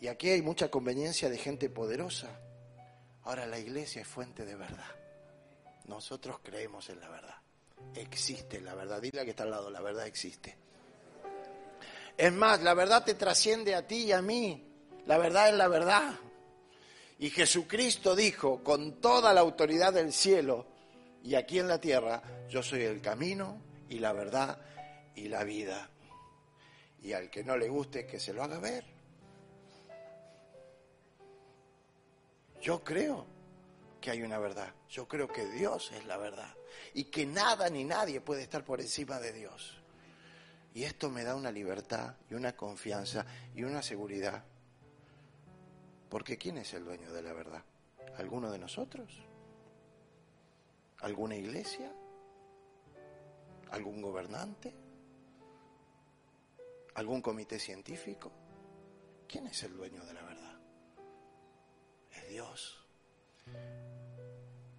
Y 0.00 0.06
aquí 0.06 0.30
hay 0.30 0.40
mucha 0.40 0.70
conveniencia 0.70 1.28
de 1.28 1.36
gente 1.36 1.68
poderosa. 1.68 2.40
Ahora 3.24 3.44
la 3.46 3.58
iglesia 3.58 4.00
es 4.00 4.08
fuente 4.08 4.46
de 4.46 4.56
verdad. 4.56 4.96
Nosotros 5.84 6.38
creemos 6.42 6.88
en 6.88 7.00
la 7.00 7.08
verdad. 7.10 7.36
Existe 7.96 8.62
la 8.62 8.74
verdad. 8.74 8.98
Dile 9.02 9.24
que 9.24 9.30
está 9.30 9.42
al 9.42 9.50
lado, 9.50 9.68
la 9.68 9.82
verdad 9.82 10.06
existe. 10.06 10.56
Es 12.16 12.32
más, 12.32 12.62
la 12.62 12.72
verdad 12.72 13.04
te 13.04 13.12
trasciende 13.12 13.74
a 13.74 13.86
ti 13.86 14.04
y 14.04 14.12
a 14.12 14.22
mí. 14.22 14.69
La 15.06 15.18
verdad 15.18 15.48
es 15.48 15.54
la 15.54 15.68
verdad. 15.68 16.14
Y 17.18 17.30
Jesucristo 17.30 18.16
dijo 18.16 18.62
con 18.62 19.00
toda 19.00 19.34
la 19.34 19.40
autoridad 19.40 19.92
del 19.92 20.12
cielo 20.12 20.66
y 21.22 21.34
aquí 21.34 21.58
en 21.58 21.68
la 21.68 21.80
tierra, 21.80 22.22
yo 22.48 22.62
soy 22.62 22.82
el 22.82 23.00
camino 23.00 23.60
y 23.88 23.98
la 23.98 24.12
verdad 24.12 24.58
y 25.14 25.28
la 25.28 25.44
vida 25.44 25.90
y 27.02 27.12
al 27.12 27.30
que 27.30 27.44
no 27.44 27.56
le 27.56 27.68
guste 27.68 28.06
que 28.06 28.20
se 28.20 28.32
lo 28.32 28.42
haga 28.42 28.58
ver. 28.58 28.84
Yo 32.60 32.84
creo 32.84 33.26
que 34.00 34.10
hay 34.10 34.22
una 34.22 34.38
verdad. 34.38 34.72
Yo 34.88 35.08
creo 35.08 35.28
que 35.28 35.46
Dios 35.46 35.92
es 35.92 36.04
la 36.04 36.16
verdad 36.16 36.54
y 36.94 37.04
que 37.04 37.26
nada 37.26 37.68
ni 37.70 37.84
nadie 37.84 38.20
puede 38.20 38.42
estar 38.42 38.64
por 38.64 38.80
encima 38.80 39.18
de 39.18 39.32
Dios. 39.32 39.76
Y 40.74 40.84
esto 40.84 41.10
me 41.10 41.24
da 41.24 41.34
una 41.34 41.50
libertad 41.50 42.14
y 42.30 42.34
una 42.34 42.54
confianza 42.54 43.26
y 43.54 43.64
una 43.64 43.82
seguridad. 43.82 44.44
Porque 46.10 46.36
¿quién 46.36 46.58
es 46.58 46.74
el 46.74 46.84
dueño 46.84 47.12
de 47.12 47.22
la 47.22 47.32
verdad? 47.32 47.64
¿Alguno 48.18 48.50
de 48.50 48.58
nosotros? 48.58 49.22
¿Alguna 50.98 51.36
iglesia? 51.36 51.90
¿Algún 53.70 54.02
gobernante? 54.02 54.74
¿Algún 56.94 57.22
comité 57.22 57.58
científico? 57.58 58.32
¿Quién 59.28 59.46
es 59.46 59.62
el 59.62 59.76
dueño 59.76 60.04
de 60.04 60.12
la 60.12 60.22
verdad? 60.22 60.60
Es 62.10 62.28
Dios. 62.28 62.84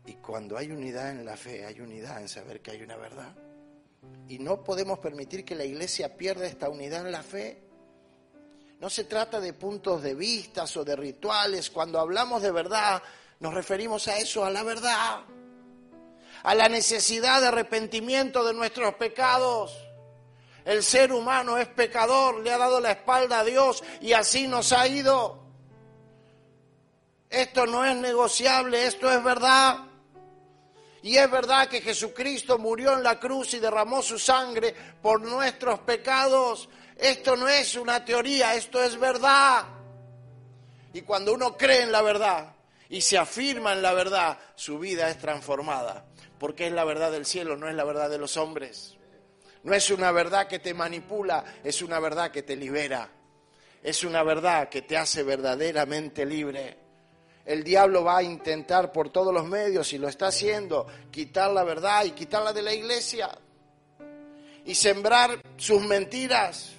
Y 0.06 0.15
cuando 0.15 0.58
hay 0.58 0.72
unidad 0.72 1.12
en 1.12 1.24
la 1.24 1.38
fe, 1.38 1.65
hay 1.65 1.80
unidad 1.80 2.22
en 2.22 2.28
saber 2.28 2.62
que 2.62 2.72
hay 2.72 2.82
una 2.82 2.98
verdad. 2.98 3.34
Y 4.28 4.39
no 4.39 4.63
podemos 4.63 5.00
permitir 5.00 5.46
que 5.46 5.56
la 5.56 5.63
iglesia 5.63 6.17
pierda 6.17 6.46
esta 6.46 6.70
unidad 6.70 7.06
en 7.06 7.12
la 7.13 7.24
fe. 7.24 7.63
No 8.82 8.89
se 8.89 9.04
trata 9.04 9.39
de 9.39 9.54
puntos 9.54 10.02
de 10.02 10.15
vista 10.15 10.65
o 10.76 10.84
de 10.84 10.96
rituales. 10.96 11.70
Cuando 11.70 12.00
hablamos 12.00 12.41
de 12.41 12.52
verdad, 12.52 13.04
nos 13.39 13.54
referimos 13.54 14.08
a 14.08 14.17
eso, 14.17 14.44
a 14.44 14.50
la 14.50 14.63
verdad. 14.63 15.20
A 16.41 16.56
la 16.56 16.67
necesidad 16.67 17.41
de 17.41 17.50
arrepentimiento 17.50 18.44
de 18.44 18.56
nuestros 18.56 18.96
pecados. 18.96 19.78
El 20.65 20.82
ser 20.82 21.13
humano 21.13 21.60
es 21.60 21.67
pecador, 21.67 22.39
le 22.39 22.52
ha 22.52 22.58
dado 22.58 22.80
la 22.80 22.94
espalda 22.94 23.41
a 23.41 23.44
Dios 23.44 23.84
y 24.02 24.13
así 24.13 24.48
nos 24.48 24.72
ha 24.72 24.88
ido. 24.88 25.44
Esto 27.30 27.67
no 27.67 27.86
es 27.86 27.96
negociable, 27.96 28.88
esto 28.88 29.12
es 29.12 29.24
verdad. 29.24 29.78
Y 31.04 31.17
es 31.17 31.30
verdad 31.30 31.67
que 31.67 31.82
Jesucristo 31.82 32.58
murió 32.58 32.94
en 32.94 33.04
la 33.04 33.20
cruz 33.20 33.54
y 33.54 33.60
derramó 33.60 34.02
su 34.02 34.17
sangre 34.17 34.76
por 35.04 35.22
nuestros 35.22 35.82
pecados. 35.82 36.67
Esto 37.02 37.36
no 37.36 37.50
es 37.50 37.76
una 37.76 38.06
teoría, 38.06 38.56
esto 38.56 38.82
es 38.82 38.98
verdad. 38.98 39.66
Y 40.94 41.02
cuando 41.02 41.34
uno 41.34 41.58
cree 41.58 41.82
en 41.82 41.92
la 41.92 42.02
verdad 42.02 42.56
y 42.88 43.02
se 43.02 43.18
afirma 43.18 43.74
en 43.74 43.82
la 43.82 43.92
verdad, 43.94 44.40
su 44.56 44.80
vida 44.80 45.10
es 45.10 45.18
transformada. 45.18 46.06
Porque 46.40 46.68
es 46.68 46.74
la 46.74 46.86
verdad 46.86 47.12
del 47.12 47.26
cielo, 47.26 47.58
no 47.58 47.68
es 47.68 47.76
la 47.76 47.84
verdad 47.84 48.10
de 48.10 48.18
los 48.18 48.38
hombres. 48.38 48.96
No 49.64 49.74
es 49.74 49.90
una 49.90 50.12
verdad 50.12 50.48
que 50.48 50.60
te 50.60 50.74
manipula, 50.74 51.44
es 51.64 51.82
una 51.82 52.00
verdad 52.00 52.32
que 52.32 52.44
te 52.44 52.56
libera. 52.56 53.10
Es 53.84 54.04
una 54.04 54.24
verdad 54.24 54.70
que 54.70 54.84
te 54.84 54.98
hace 54.98 55.24
verdaderamente 55.24 56.26
libre 56.26 56.82
el 57.46 57.64
diablo 57.64 58.04
va 58.04 58.18
a 58.18 58.24
intentar 58.24 58.92
por 58.92 59.10
todos 59.10 59.34
los 59.34 59.46
medios, 59.46 59.92
y 59.94 59.98
lo 59.98 60.08
está 60.08 60.28
haciendo, 60.28 60.88
quitar 61.12 61.52
la 61.52 61.64
verdad 61.64 62.06
y 62.06 62.12
quitarla 62.12 62.54
de 62.54 62.62
la 62.62 62.74
iglesia 62.74 63.30
y 64.66 64.76
sembrar 64.76 65.42
sus 65.58 65.82
mentiras. 65.82 66.74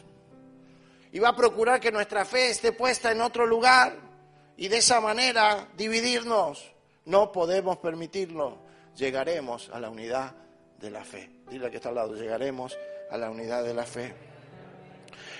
Y 1.12 1.18
va 1.18 1.28
a 1.28 1.36
procurar 1.36 1.80
que 1.80 1.92
nuestra 1.92 2.24
fe 2.24 2.50
esté 2.50 2.72
puesta 2.72 3.12
en 3.12 3.20
otro 3.20 3.46
lugar 3.46 3.94
y 4.56 4.68
de 4.68 4.78
esa 4.78 5.00
manera 5.00 5.68
dividirnos. 5.76 6.72
No 7.04 7.30
podemos 7.30 7.78
permitirlo. 7.78 8.58
Llegaremos 8.96 9.70
a 9.72 9.78
la 9.78 9.90
unidad 9.90 10.34
de 10.78 10.90
la 10.90 11.04
fe. 11.04 11.30
Dile 11.48 11.70
que 11.70 11.76
está 11.76 11.90
al 11.90 11.96
lado, 11.96 12.14
llegaremos 12.14 12.76
a 13.10 13.16
la 13.16 13.30
unidad 13.30 13.62
de 13.62 13.74
la 13.74 13.84
fe. 13.84 14.14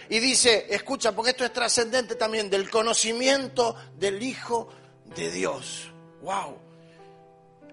Y 0.08 0.18
dice, 0.18 0.66
escucha, 0.68 1.12
porque 1.12 1.30
esto 1.30 1.44
es 1.44 1.52
trascendente 1.52 2.16
también, 2.16 2.50
del 2.50 2.68
conocimiento 2.68 3.74
del 3.96 4.22
Hijo 4.22 4.68
de 5.16 5.30
Dios. 5.30 5.90
¡Wow! 6.20 6.58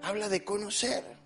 Habla 0.02 0.28
de 0.28 0.42
conocer. 0.42 1.19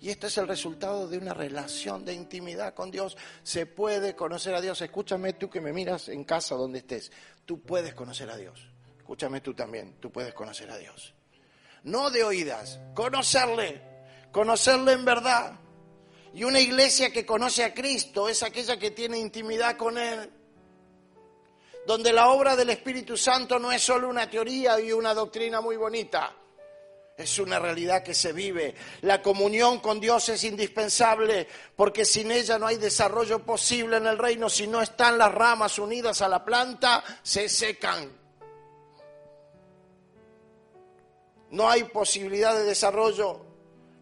Y 0.00 0.08
este 0.08 0.28
es 0.28 0.38
el 0.38 0.48
resultado 0.48 1.06
de 1.08 1.18
una 1.18 1.34
relación 1.34 2.04
de 2.04 2.14
intimidad 2.14 2.74
con 2.74 2.90
Dios. 2.90 3.16
Se 3.42 3.66
puede 3.66 4.16
conocer 4.16 4.54
a 4.54 4.60
Dios. 4.60 4.80
Escúchame 4.80 5.34
tú 5.34 5.50
que 5.50 5.60
me 5.60 5.72
miras 5.72 6.08
en 6.08 6.24
casa 6.24 6.54
donde 6.54 6.78
estés. 6.78 7.12
Tú 7.44 7.60
puedes 7.60 7.94
conocer 7.94 8.30
a 8.30 8.36
Dios. 8.36 8.60
Escúchame 8.98 9.40
tú 9.40 9.52
también. 9.52 9.96
Tú 10.00 10.10
puedes 10.10 10.32
conocer 10.32 10.70
a 10.70 10.78
Dios. 10.78 11.12
No 11.84 12.10
de 12.10 12.24
oídas. 12.24 12.80
Conocerle. 12.94 13.82
Conocerle 14.32 14.92
en 14.92 15.04
verdad. 15.04 15.60
Y 16.32 16.44
una 16.44 16.60
iglesia 16.60 17.12
que 17.12 17.26
conoce 17.26 17.62
a 17.64 17.74
Cristo 17.74 18.28
es 18.28 18.42
aquella 18.42 18.78
que 18.78 18.92
tiene 18.92 19.18
intimidad 19.18 19.76
con 19.76 19.98
Él 19.98 20.30
donde 21.86 22.12
la 22.12 22.28
obra 22.28 22.56
del 22.56 22.70
Espíritu 22.70 23.16
Santo 23.16 23.58
no 23.58 23.72
es 23.72 23.82
solo 23.82 24.08
una 24.08 24.28
teoría 24.28 24.78
y 24.80 24.92
una 24.92 25.14
doctrina 25.14 25.60
muy 25.60 25.76
bonita, 25.76 26.32
es 27.22 27.38
una 27.38 27.58
realidad 27.58 28.02
que 28.02 28.14
se 28.14 28.32
vive. 28.32 28.74
La 29.02 29.22
comunión 29.22 29.80
con 29.80 30.00
Dios 30.00 30.28
es 30.28 30.44
indispensable 30.44 31.46
porque 31.76 32.04
sin 32.04 32.30
ella 32.30 32.58
no 32.58 32.66
hay 32.66 32.76
desarrollo 32.76 33.44
posible 33.44 33.96
en 33.96 34.06
el 34.06 34.18
reino. 34.18 34.48
Si 34.48 34.66
no 34.66 34.82
están 34.82 35.18
las 35.18 35.32
ramas 35.32 35.78
unidas 35.78 36.22
a 36.22 36.28
la 36.28 36.44
planta, 36.44 37.04
se 37.22 37.48
secan. 37.48 38.10
No 41.50 41.68
hay 41.68 41.84
posibilidad 41.84 42.54
de 42.54 42.62
desarrollo, 42.62 43.44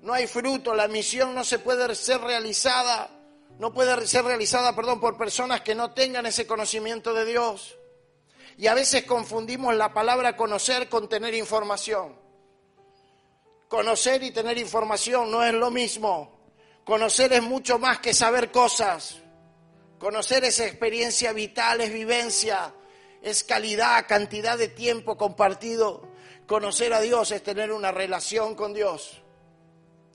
no 0.03 0.13
hay 0.13 0.27
fruto, 0.27 0.75
la 0.75 0.87
misión 0.87 1.35
no 1.35 1.45
se 1.45 1.59
puede 1.59 1.95
ser 1.95 2.21
realizada 2.21 3.19
no 3.59 3.75
puede 3.75 4.07
ser 4.07 4.25
realizada, 4.25 4.75
perdón, 4.75 5.01
por 5.01 5.19
personas 5.19 5.63
que 5.63 5.75
no 5.75 5.91
tengan 5.91 6.27
ese 6.27 6.47
conocimiento 6.47 7.13
de 7.13 7.25
Dios. 7.25 7.77
Y 8.57 8.69
a 8.69 8.75
veces 8.75 9.05
confundimos 9.05 9.75
la 9.75 9.93
palabra 9.93 10.37
conocer 10.37 10.89
con 10.89 11.09
tener 11.09 11.35
información. 11.35 12.17
Conocer 13.69 14.23
y 14.23 14.31
tener 14.31 14.57
información 14.57 15.31
no 15.31 15.45
es 15.45 15.53
lo 15.53 15.71
mismo. 15.71 16.39
Conocer 16.85 17.35
es 17.35 17.43
mucho 17.43 17.79
más 17.79 17.99
que 17.99 18.15
saber 18.15 18.51
cosas. 18.51 19.19
Conocer 19.99 20.45
es 20.45 20.59
experiencia 20.61 21.33
vital, 21.33 21.83
es 21.83 21.93
vivencia, 21.93 22.73
es 23.21 23.45
calidad, 23.45 24.07
cantidad 24.09 24.57
de 24.57 24.69
tiempo 24.69 25.19
compartido. 25.19 26.09
Conocer 26.47 26.95
a 26.95 27.01
Dios 27.01 27.31
es 27.31 27.43
tener 27.43 27.71
una 27.73 27.93
relación 27.93 28.55
con 28.55 28.73
Dios, 28.73 29.21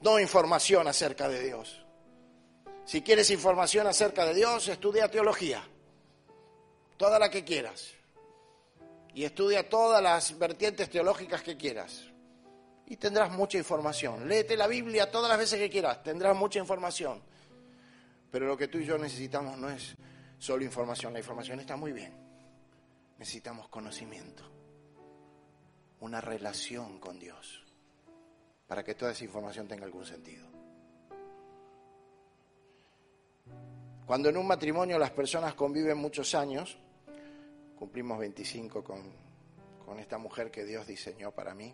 no 0.02 0.20
información 0.20 0.88
acerca 0.88 1.30
de 1.30 1.44
Dios. 1.44 1.86
Si 2.86 3.04
quieres 3.04 3.30
información 3.30 3.86
acerca 3.86 4.26
de 4.26 4.34
Dios, 4.34 4.68
estudia 4.68 5.12
teología, 5.12 5.64
toda 6.98 7.20
la 7.20 7.30
que 7.30 7.44
quieras. 7.44 7.92
Y 9.14 9.26
estudia 9.26 9.70
todas 9.70 10.02
las 10.02 10.40
vertientes 10.40 10.90
teológicas 10.90 11.44
que 11.44 11.56
quieras. 11.56 12.13
Y 12.88 12.98
tendrás 12.98 13.32
mucha 13.32 13.58
información. 13.58 14.28
Léete 14.28 14.58
la 14.58 14.68
Biblia 14.68 15.10
todas 15.10 15.30
las 15.30 15.38
veces 15.38 15.60
que 15.60 15.70
quieras, 15.70 16.04
tendrás 16.04 16.36
mucha 16.36 16.60
información. 16.60 17.22
Pero 18.32 18.48
lo 18.48 18.58
que 18.58 18.68
tú 18.68 18.80
y 18.80 18.86
yo 18.86 18.98
necesitamos 18.98 19.58
no 19.58 19.70
es 19.70 19.96
solo 20.40 20.64
información, 20.64 21.14
la 21.14 21.20
información 21.20 21.60
está 21.60 21.76
muy 21.76 21.94
bien. 21.94 22.14
Necesitamos 23.18 23.70
conocimiento, 23.70 24.44
una 26.02 26.20
relación 26.20 27.00
con 27.00 27.20
Dios, 27.20 27.64
para 28.68 28.84
que 28.84 28.96
toda 28.96 29.12
esa 29.12 29.24
información 29.24 29.68
tenga 29.68 29.86
algún 29.86 30.06
sentido. 30.06 30.48
Cuando 34.06 34.30
en 34.30 34.38
un 34.38 34.48
matrimonio 34.48 35.00
las 35.00 35.12
personas 35.12 35.54
conviven 35.54 35.98
muchos 35.98 36.36
años, 36.36 36.78
cumplimos 37.78 38.20
25 38.20 38.84
con, 38.84 39.02
con 39.86 40.00
esta 40.00 40.18
mujer 40.18 40.52
que 40.52 40.66
Dios 40.66 40.86
diseñó 40.86 41.32
para 41.32 41.54
mí, 41.54 41.74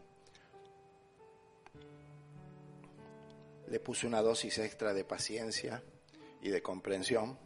le 3.69 3.79
puse 3.79 4.07
una 4.07 4.21
dosis 4.21 4.57
extra 4.57 4.93
de 4.93 5.03
paciencia 5.03 5.83
y 6.41 6.49
de 6.49 6.61
comprensión. 6.61 7.37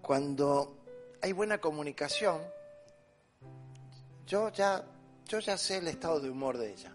Cuando 0.00 0.78
hay 1.20 1.32
buena 1.32 1.58
comunicación, 1.58 2.40
yo 4.26 4.50
ya, 4.50 4.84
yo 5.26 5.40
ya 5.40 5.58
sé 5.58 5.78
el 5.78 5.88
estado 5.88 6.20
de 6.20 6.30
humor 6.30 6.56
de 6.56 6.72
ella. 6.72 6.92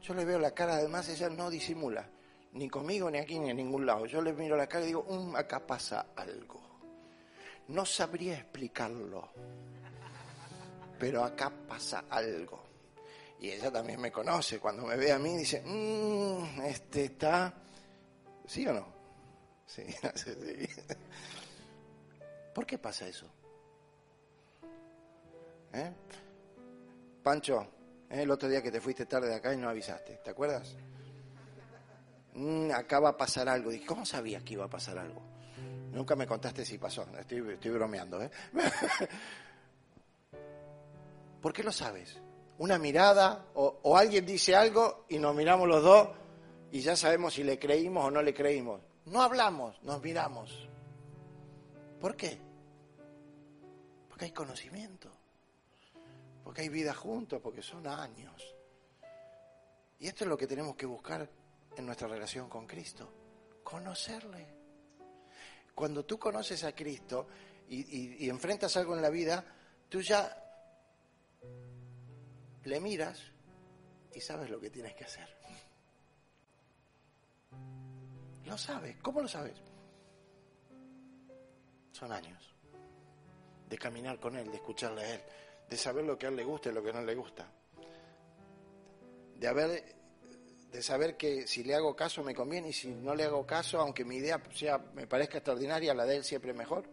Yo 0.00 0.14
le 0.14 0.24
veo 0.24 0.38
la 0.38 0.52
cara, 0.52 0.76
además 0.76 1.08
ella 1.08 1.28
no 1.28 1.50
disimula, 1.50 2.08
ni 2.52 2.68
conmigo, 2.68 3.10
ni 3.10 3.18
aquí, 3.18 3.38
ni 3.38 3.50
en 3.50 3.56
ningún 3.56 3.84
lado. 3.84 4.06
Yo 4.06 4.22
le 4.22 4.32
miro 4.32 4.56
la 4.56 4.66
cara 4.66 4.84
y 4.84 4.88
digo, 4.88 5.04
um, 5.08 5.36
acá 5.36 5.66
pasa 5.66 6.06
algo. 6.16 6.60
No 7.68 7.84
sabría 7.84 8.34
explicarlo, 8.34 9.28
pero 11.00 11.24
acá 11.24 11.50
pasa 11.66 12.04
algo. 12.10 12.62
Y 13.40 13.50
ella 13.50 13.72
también 13.72 13.98
me 13.98 14.12
conoce, 14.12 14.60
cuando 14.60 14.84
me 14.84 14.96
ve 14.96 15.10
a 15.10 15.18
mí 15.18 15.34
dice, 15.38 15.62
mmm, 15.64 16.60
este 16.60 17.06
está... 17.06 17.54
¿Sí 18.46 18.66
o 18.66 18.74
no? 18.74 18.86
Sí, 19.64 19.82
sí. 20.14 20.68
¿Por 22.54 22.66
qué 22.66 22.76
pasa 22.76 23.08
eso? 23.08 23.26
¿Eh? 25.72 25.90
Pancho, 27.22 27.66
el 28.10 28.30
otro 28.30 28.48
día 28.48 28.62
que 28.62 28.70
te 28.70 28.80
fuiste 28.80 29.06
tarde 29.06 29.28
de 29.28 29.36
acá 29.36 29.54
y 29.54 29.56
no 29.56 29.70
avisaste, 29.70 30.20
¿te 30.22 30.30
acuerdas? 30.30 30.76
Mm, 32.34 32.72
acá 32.72 33.00
va 33.00 33.10
a 33.10 33.16
pasar 33.16 33.48
algo. 33.48 33.70
Dije, 33.70 33.86
¿cómo 33.86 34.04
sabías 34.04 34.42
que 34.42 34.54
iba 34.54 34.66
a 34.66 34.70
pasar 34.70 34.98
algo? 34.98 35.22
Nunca 35.92 36.14
me 36.14 36.26
contaste 36.26 36.64
si 36.64 36.76
pasó, 36.76 37.06
estoy, 37.18 37.54
estoy 37.54 37.70
bromeando, 37.70 38.22
¿eh? 38.22 38.30
¿Por 41.40 41.52
qué 41.52 41.62
lo 41.62 41.72
sabes? 41.72 42.20
Una 42.58 42.78
mirada 42.78 43.46
o, 43.54 43.96
alguien 43.96 44.26
dice 44.26 44.54
algo 44.54 45.06
y 45.08 45.18
nos 45.18 45.34
miramos 45.34 45.66
los 45.66 45.82
dos 45.82 46.08
y 46.70 46.80
ya 46.80 46.94
sabemos 46.94 47.34
si 47.34 47.42
le 47.42 47.58
creímos 47.58 48.04
o 48.04 48.10
no 48.10 48.22
le 48.22 48.34
creímos. 48.34 48.80
No 49.06 49.22
hablamos, 49.22 49.82
nos 49.82 50.02
miramos. 50.02 50.68
¿Por 52.00 52.16
qué? 52.16 52.38
Porque 54.08 54.26
hay 54.26 54.32
conocimiento 54.32 55.10
porque 56.50 56.62
hay 56.62 56.68
vida 56.68 56.92
juntos, 56.92 57.40
porque 57.40 57.62
son 57.62 57.86
años. 57.86 58.56
Y 60.00 60.08
esto 60.08 60.24
es 60.24 60.28
lo 60.28 60.36
que 60.36 60.48
tenemos 60.48 60.74
que 60.74 60.84
buscar 60.84 61.30
en 61.76 61.86
nuestra 61.86 62.08
relación 62.08 62.48
con 62.48 62.66
Cristo, 62.66 63.08
conocerle. 63.62 64.48
Cuando 65.72 66.04
tú 66.04 66.18
conoces 66.18 66.64
a 66.64 66.74
Cristo 66.74 67.28
y, 67.68 68.28
enfrentas 68.28 68.76
algo 68.76 68.96
en 68.96 69.02
la 69.02 69.10
vida, 69.10 69.44
tú 69.88 70.00
ya 70.00 70.49
le 72.64 72.80
miras 72.80 73.20
y 74.14 74.20
sabes 74.20 74.50
lo 74.50 74.60
que 74.60 74.70
tienes 74.70 74.94
que 74.94 75.04
hacer. 75.04 75.28
Lo 78.44 78.58
sabes. 78.58 78.96
¿Cómo 78.98 79.22
lo 79.22 79.28
sabes? 79.28 79.54
Son 81.92 82.12
años 82.12 82.54
de 83.68 83.78
caminar 83.78 84.18
con 84.18 84.36
Él, 84.36 84.50
de 84.50 84.56
escucharle 84.56 85.02
a 85.02 85.14
Él, 85.14 85.20
de 85.68 85.76
saber 85.76 86.04
lo 86.04 86.18
que 86.18 86.26
a 86.26 86.28
Él 86.28 86.36
le 86.36 86.44
gusta 86.44 86.70
y 86.70 86.72
lo 86.72 86.82
que 86.82 86.92
no 86.92 87.02
le 87.02 87.14
gusta. 87.14 87.46
De 89.36 89.46
haber 89.46 90.00
de 90.72 90.82
saber 90.82 91.16
que 91.16 91.46
si 91.46 91.64
le 91.64 91.74
hago 91.74 91.96
caso 91.96 92.22
me 92.22 92.34
conviene 92.34 92.68
y 92.68 92.72
si 92.72 92.88
no 92.88 93.14
le 93.14 93.24
hago 93.24 93.44
caso, 93.46 93.80
aunque 93.80 94.04
mi 94.04 94.16
idea 94.16 94.40
sea, 94.54 94.78
me 94.94 95.06
parezca 95.06 95.38
extraordinaria, 95.38 95.94
la 95.94 96.04
de 96.04 96.16
él 96.16 96.24
siempre 96.24 96.52
mejor. 96.52 96.84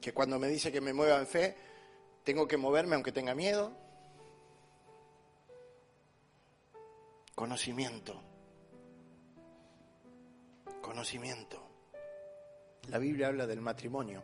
Que 0.00 0.12
cuando 0.12 0.38
me 0.38 0.48
dice 0.48 0.72
que 0.72 0.80
me 0.80 0.92
mueva 0.92 1.18
en 1.18 1.26
fe, 1.26 1.56
tengo 2.24 2.48
que 2.48 2.56
moverme 2.56 2.94
aunque 2.94 3.12
tenga 3.12 3.34
miedo. 3.34 3.72
Conocimiento. 7.34 8.20
Conocimiento. 10.80 11.62
La 12.88 12.98
Biblia 12.98 13.28
habla 13.28 13.46
del 13.46 13.60
matrimonio 13.60 14.22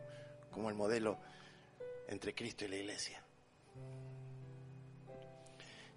como 0.51 0.69
el 0.69 0.75
modelo 0.75 1.17
entre 2.07 2.33
Cristo 2.33 2.65
y 2.65 2.69
la 2.69 2.75
Iglesia. 2.77 3.23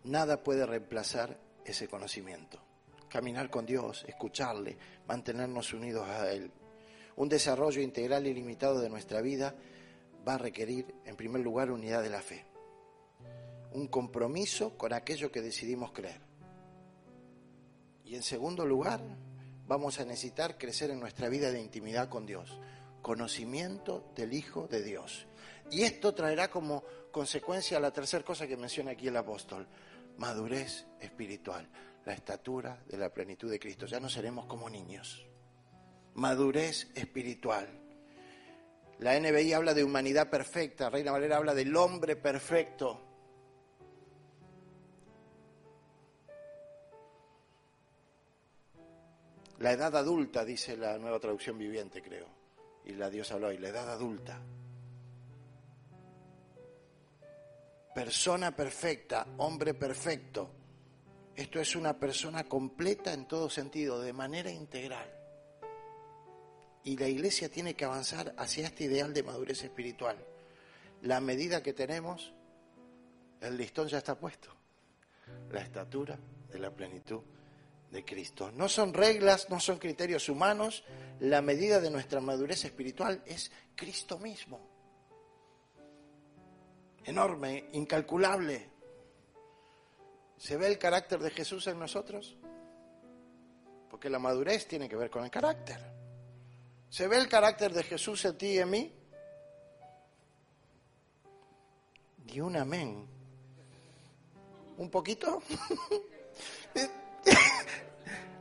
Nada 0.04 0.42
puede 0.42 0.66
reemplazar 0.66 1.38
ese 1.64 1.88
conocimiento. 1.88 2.60
Caminar 3.08 3.48
con 3.48 3.64
Dios, 3.64 4.04
escucharle, 4.06 4.76
mantenernos 5.06 5.72
unidos 5.72 6.06
a 6.08 6.30
Él. 6.30 6.50
Un 7.16 7.28
desarrollo 7.28 7.80
integral 7.80 8.26
y 8.26 8.34
limitado 8.34 8.80
de 8.80 8.90
nuestra 8.90 9.22
vida 9.22 9.54
va 10.26 10.34
a 10.34 10.38
requerir, 10.38 10.94
en 11.04 11.16
primer 11.16 11.42
lugar, 11.42 11.70
unidad 11.70 12.02
de 12.02 12.10
la 12.10 12.22
fe. 12.22 12.46
Un 13.72 13.88
compromiso 13.88 14.76
con 14.76 14.92
aquello 14.92 15.30
que 15.30 15.42
decidimos 15.42 15.92
creer. 15.92 16.20
Y 18.04 18.14
en 18.14 18.22
segundo 18.22 18.66
lugar, 18.66 19.00
vamos 19.66 19.98
a 19.98 20.04
necesitar 20.04 20.58
crecer 20.58 20.90
en 20.90 21.00
nuestra 21.00 21.28
vida 21.28 21.50
de 21.50 21.60
intimidad 21.60 22.08
con 22.08 22.26
Dios. 22.26 22.58
Conocimiento 23.02 24.12
del 24.14 24.32
Hijo 24.32 24.66
de 24.68 24.82
Dios. 24.82 25.26
Y 25.70 25.82
esto 25.82 26.14
traerá 26.14 26.50
como 26.50 26.84
consecuencia 27.10 27.80
la 27.80 27.92
tercera 27.92 28.24
cosa 28.24 28.46
que 28.46 28.56
menciona 28.56 28.92
aquí 28.92 29.08
el 29.08 29.16
apóstol, 29.16 29.66
madurez 30.18 30.86
espiritual, 31.00 31.68
la 32.04 32.12
estatura 32.12 32.82
de 32.86 32.98
la 32.98 33.12
plenitud 33.12 33.50
de 33.50 33.58
Cristo. 33.58 33.86
Ya 33.86 34.00
no 34.00 34.08
seremos 34.08 34.46
como 34.46 34.68
niños. 34.68 35.26
Madurez 36.14 36.88
espiritual. 36.94 37.83
La 38.98 39.18
NBI 39.18 39.52
habla 39.52 39.74
de 39.74 39.84
humanidad 39.84 40.30
perfecta, 40.30 40.88
Reina 40.88 41.12
Valera 41.12 41.36
habla 41.36 41.54
del 41.54 41.74
hombre 41.76 42.16
perfecto. 42.16 43.00
La 49.58 49.72
edad 49.72 49.96
adulta, 49.96 50.44
dice 50.44 50.76
la 50.76 50.98
nueva 50.98 51.18
traducción 51.18 51.58
viviente, 51.58 52.02
creo, 52.02 52.28
y 52.84 52.92
la 52.92 53.08
Dios 53.10 53.30
habló 53.32 53.48
hoy, 53.48 53.58
la 53.58 53.68
edad 53.68 53.90
adulta. 53.90 54.40
persona 57.94 58.54
perfecta, 58.54 59.24
hombre 59.38 59.72
perfecto. 59.72 60.50
Esto 61.34 61.60
es 61.60 61.76
una 61.76 61.98
persona 61.98 62.44
completa 62.44 63.12
en 63.12 63.26
todo 63.26 63.48
sentido, 63.48 64.00
de 64.00 64.12
manera 64.12 64.50
integral. 64.50 65.23
Y 66.84 66.96
la 66.96 67.08
iglesia 67.08 67.48
tiene 67.48 67.74
que 67.74 67.84
avanzar 67.84 68.34
hacia 68.36 68.66
este 68.66 68.84
ideal 68.84 69.12
de 69.12 69.22
madurez 69.22 69.64
espiritual. 69.64 70.16
La 71.02 71.20
medida 71.20 71.62
que 71.62 71.72
tenemos, 71.72 72.32
el 73.40 73.56
listón 73.56 73.88
ya 73.88 73.98
está 73.98 74.18
puesto. 74.18 74.54
La 75.50 75.60
estatura 75.60 76.18
de 76.50 76.58
la 76.58 76.70
plenitud 76.70 77.22
de 77.90 78.04
Cristo. 78.04 78.52
No 78.52 78.68
son 78.68 78.92
reglas, 78.92 79.48
no 79.50 79.60
son 79.60 79.78
criterios 79.78 80.28
humanos. 80.28 80.84
La 81.20 81.40
medida 81.42 81.80
de 81.80 81.90
nuestra 81.90 82.20
madurez 82.20 82.64
espiritual 82.64 83.22
es 83.26 83.50
Cristo 83.74 84.18
mismo 84.18 84.74
enorme, 87.04 87.68
incalculable. 87.72 88.70
¿Se 90.36 90.56
ve 90.56 90.66
el 90.66 90.78
carácter 90.78 91.20
de 91.20 91.30
Jesús 91.30 91.66
en 91.66 91.78
nosotros? 91.78 92.36
Porque 93.88 94.10
la 94.10 94.18
madurez 94.18 94.66
tiene 94.66 94.88
que 94.88 94.96
ver 94.96 95.10
con 95.10 95.24
el 95.24 95.30
carácter. 95.30 96.03
¿Se 96.94 97.08
ve 97.08 97.16
el 97.16 97.28
carácter 97.28 97.72
de 97.72 97.82
Jesús 97.82 98.24
en 98.24 98.38
ti 98.38 98.46
y 98.52 98.58
en 98.58 98.70
mí? 98.70 98.94
Di 102.18 102.40
un 102.40 102.54
amén. 102.54 103.04
¿Un 104.76 104.88
poquito? 104.92 105.42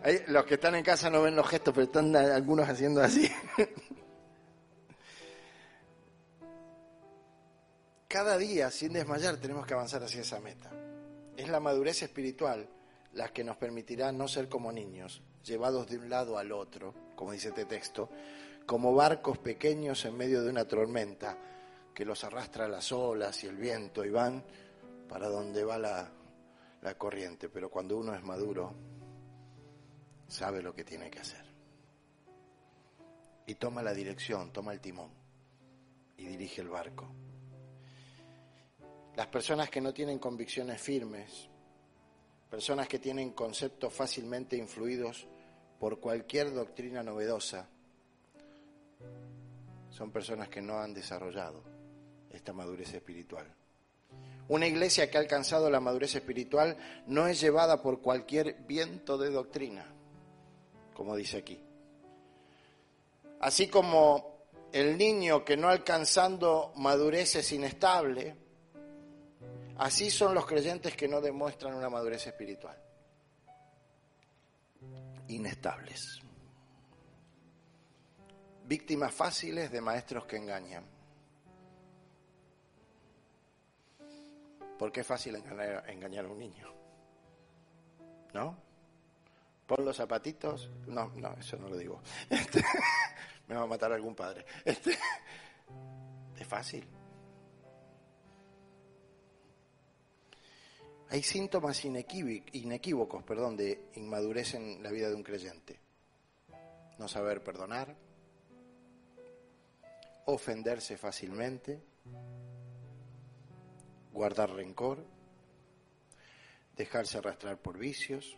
Los 0.27 0.45
que 0.45 0.53
están 0.53 0.75
en 0.75 0.83
casa 0.83 1.09
no 1.09 1.23
ven 1.23 1.35
los 1.35 1.47
gestos, 1.47 1.73
pero 1.73 1.85
están 1.85 2.15
algunos 2.15 2.69
haciendo 2.69 3.01
así. 3.01 3.27
cada 8.07 8.37
día, 8.37 8.69
sin 8.69 8.93
desmayar, 8.93 9.37
tenemos 9.37 9.65
que 9.65 9.73
avanzar 9.73 10.03
hacia 10.03 10.21
esa 10.21 10.39
meta. 10.39 10.69
Es 11.35 11.49
la 11.49 11.59
madurez 11.59 12.03
espiritual 12.03 12.69
la 13.13 13.29
que 13.29 13.43
nos 13.43 13.57
permitirá 13.57 14.11
no 14.11 14.27
ser 14.27 14.47
como 14.47 14.71
niños, 14.71 15.23
llevados 15.43 15.87
de 15.87 15.97
un 15.97 16.09
lado 16.09 16.37
al 16.37 16.51
otro, 16.51 16.93
como 17.15 17.31
dice 17.31 17.49
este 17.49 17.65
texto, 17.65 18.09
como 18.65 18.93
barcos 18.95 19.37
pequeños 19.37 20.05
en 20.05 20.15
medio 20.15 20.41
de 20.41 20.49
una 20.49 20.65
tormenta 20.65 21.37
que 21.93 22.05
los 22.05 22.23
arrastra 22.23 22.67
las 22.67 22.91
olas 22.91 23.43
y 23.43 23.47
el 23.47 23.57
viento 23.57 24.03
y 24.03 24.09
van 24.09 24.43
para 25.07 25.27
donde 25.27 25.63
va 25.63 25.77
la, 25.77 26.11
la 26.81 26.97
corriente. 26.97 27.49
Pero 27.49 27.69
cuando 27.69 27.97
uno 27.97 28.15
es 28.15 28.23
maduro, 28.23 28.73
sabe 30.27 30.61
lo 30.61 30.73
que 30.73 30.83
tiene 30.83 31.11
que 31.11 31.19
hacer. 31.19 31.43
Y 33.45 33.55
toma 33.55 33.83
la 33.83 33.93
dirección, 33.93 34.51
toma 34.51 34.73
el 34.73 34.79
timón 34.79 35.11
y 36.17 36.25
dirige 36.25 36.61
el 36.61 36.69
barco. 36.69 37.07
Las 39.15 39.27
personas 39.27 39.69
que 39.69 39.81
no 39.81 39.93
tienen 39.93 40.17
convicciones 40.17 40.81
firmes, 40.81 41.49
personas 42.49 42.87
que 42.87 42.99
tienen 42.99 43.31
conceptos 43.31 43.93
fácilmente 43.93 44.55
influidos 44.55 45.27
por 45.83 45.99
cualquier 45.99 46.53
doctrina 46.53 47.03
novedosa, 47.03 47.67
son 49.89 50.11
personas 50.11 50.47
que 50.47 50.61
no 50.61 50.79
han 50.79 50.93
desarrollado 50.93 51.61
esta 52.31 52.53
madurez 52.53 52.93
espiritual. 52.93 53.45
Una 54.47 54.65
iglesia 54.65 55.11
que 55.11 55.17
ha 55.17 55.19
alcanzado 55.19 55.69
la 55.69 55.81
madurez 55.81 56.15
espiritual 56.15 56.77
no 57.07 57.27
es 57.27 57.41
llevada 57.41 57.81
por 57.81 57.99
cualquier 57.99 58.63
viento 58.65 59.17
de 59.17 59.29
doctrina, 59.29 59.85
como 60.93 61.17
dice 61.17 61.39
aquí. 61.39 61.61
Así 63.41 63.67
como 63.67 64.45
el 64.71 64.97
niño 64.97 65.43
que 65.43 65.57
no 65.57 65.67
alcanzando 65.67 66.71
madurez 66.77 67.35
es 67.35 67.51
inestable, 67.51 68.37
Así 69.75 70.11
son 70.11 70.33
los 70.35 70.45
creyentes 70.45 70.95
que 70.95 71.09
no 71.09 71.19
demuestran 71.19 71.73
una 71.73 71.89
madurez 71.89 72.27
espiritual. 72.27 72.77
Inestables. 75.27 76.19
Víctimas 78.65 79.13
fáciles 79.13 79.71
de 79.71 79.81
maestros 79.81 80.25
que 80.25 80.37
engañan. 80.37 80.85
Porque 84.77 85.01
es 85.01 85.07
fácil 85.07 85.35
engañar, 85.35 86.25
a 86.25 86.27
un 86.27 86.39
niño. 86.39 86.67
¿No? 88.33 88.57
Pon 89.67 89.85
los 89.85 89.95
zapatitos. 89.95 90.69
No, 90.87 91.11
no, 91.15 91.33
eso 91.39 91.57
no 91.57 91.69
lo 91.69 91.77
digo. 91.77 92.01
Este, 92.29 92.63
me 93.47 93.55
va 93.55 93.63
a 93.63 93.67
matar 93.67 93.91
algún 93.91 94.15
padre. 94.15 94.45
Este, 94.65 94.97
es 96.37 96.47
fácil. 96.47 96.87
Hay 101.13 101.21
síntomas 101.21 101.85
inequívocos 101.85 103.21
perdón, 103.21 103.55
de 103.55 103.91
inmadurez 103.93 104.55
en 104.55 104.81
la 104.81 104.89
vida 104.89 105.09
de 105.09 105.15
un 105.15 105.21
creyente. 105.21 105.79
No 106.97 107.07
saber 107.07 107.43
perdonar, 107.43 107.95
ofenderse 110.25 110.97
fácilmente, 110.97 111.83
guardar 114.11 114.55
rencor, 114.55 115.05
dejarse 116.75 117.19
arrastrar 117.19 117.59
por 117.59 117.77
vicios, 117.77 118.35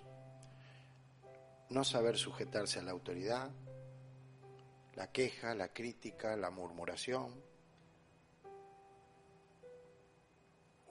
no 1.70 1.86
saber 1.86 2.18
sujetarse 2.18 2.80
a 2.80 2.84
la 2.84 2.92
autoridad, 2.92 3.52
la 4.96 5.14
queja, 5.14 5.56
la 5.56 5.70
crítica, 5.70 6.36
la 6.36 6.50
murmuración, 6.50 7.42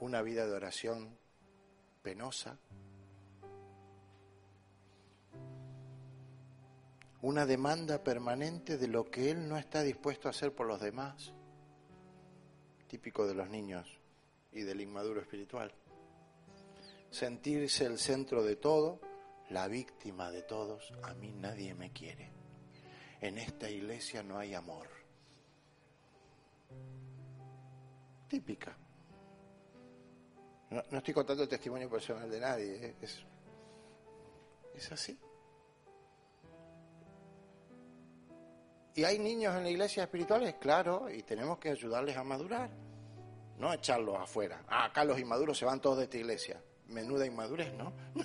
una 0.00 0.22
vida 0.22 0.46
de 0.46 0.52
oración 0.54 1.23
penosa, 2.04 2.58
una 7.22 7.46
demanda 7.46 8.04
permanente 8.04 8.76
de 8.76 8.88
lo 8.88 9.10
que 9.10 9.30
él 9.30 9.48
no 9.48 9.56
está 9.56 9.80
dispuesto 9.82 10.28
a 10.28 10.32
hacer 10.32 10.54
por 10.54 10.66
los 10.66 10.82
demás, 10.82 11.32
típico 12.88 13.26
de 13.26 13.34
los 13.34 13.48
niños 13.48 13.88
y 14.52 14.60
del 14.60 14.82
inmaduro 14.82 15.22
espiritual. 15.22 15.72
Sentirse 17.10 17.86
el 17.86 17.98
centro 17.98 18.42
de 18.42 18.56
todo, 18.56 19.00
la 19.48 19.66
víctima 19.66 20.30
de 20.30 20.42
todos, 20.42 20.92
a 21.02 21.14
mí 21.14 21.32
nadie 21.32 21.74
me 21.74 21.90
quiere. 21.90 22.30
En 23.22 23.38
esta 23.38 23.70
iglesia 23.70 24.22
no 24.22 24.38
hay 24.38 24.52
amor. 24.52 24.88
Típica. 28.28 28.83
No, 30.74 30.98
estoy 30.98 31.14
contando 31.14 31.44
el 31.44 31.48
testimonio 31.48 31.88
personal 31.88 32.28
de 32.28 32.40
nadie, 32.40 32.84
¿eh? 32.84 32.96
es, 33.00 34.90
así. 34.90 35.16
Y 38.96 39.04
hay 39.04 39.20
niños 39.20 39.54
en 39.54 39.62
la 39.62 39.70
iglesia 39.70 40.02
espirituales, 40.02 40.56
claro, 40.56 41.08
y 41.08 41.22
tenemos 41.22 41.58
que 41.58 41.70
ayudarles 41.70 42.16
a 42.16 42.24
madurar, 42.24 42.70
no 43.56 43.72
echarlos 43.72 44.18
afuera. 44.20 44.64
Ah, 44.66 44.86
acá 44.86 45.04
los 45.04 45.20
inmaduros 45.20 45.56
se 45.56 45.64
van 45.64 45.80
todos 45.80 45.98
de 45.98 46.04
esta 46.04 46.16
iglesia. 46.16 46.60
Menuda 46.88 47.24
inmadurez, 47.24 47.72
¿no? 47.74 47.92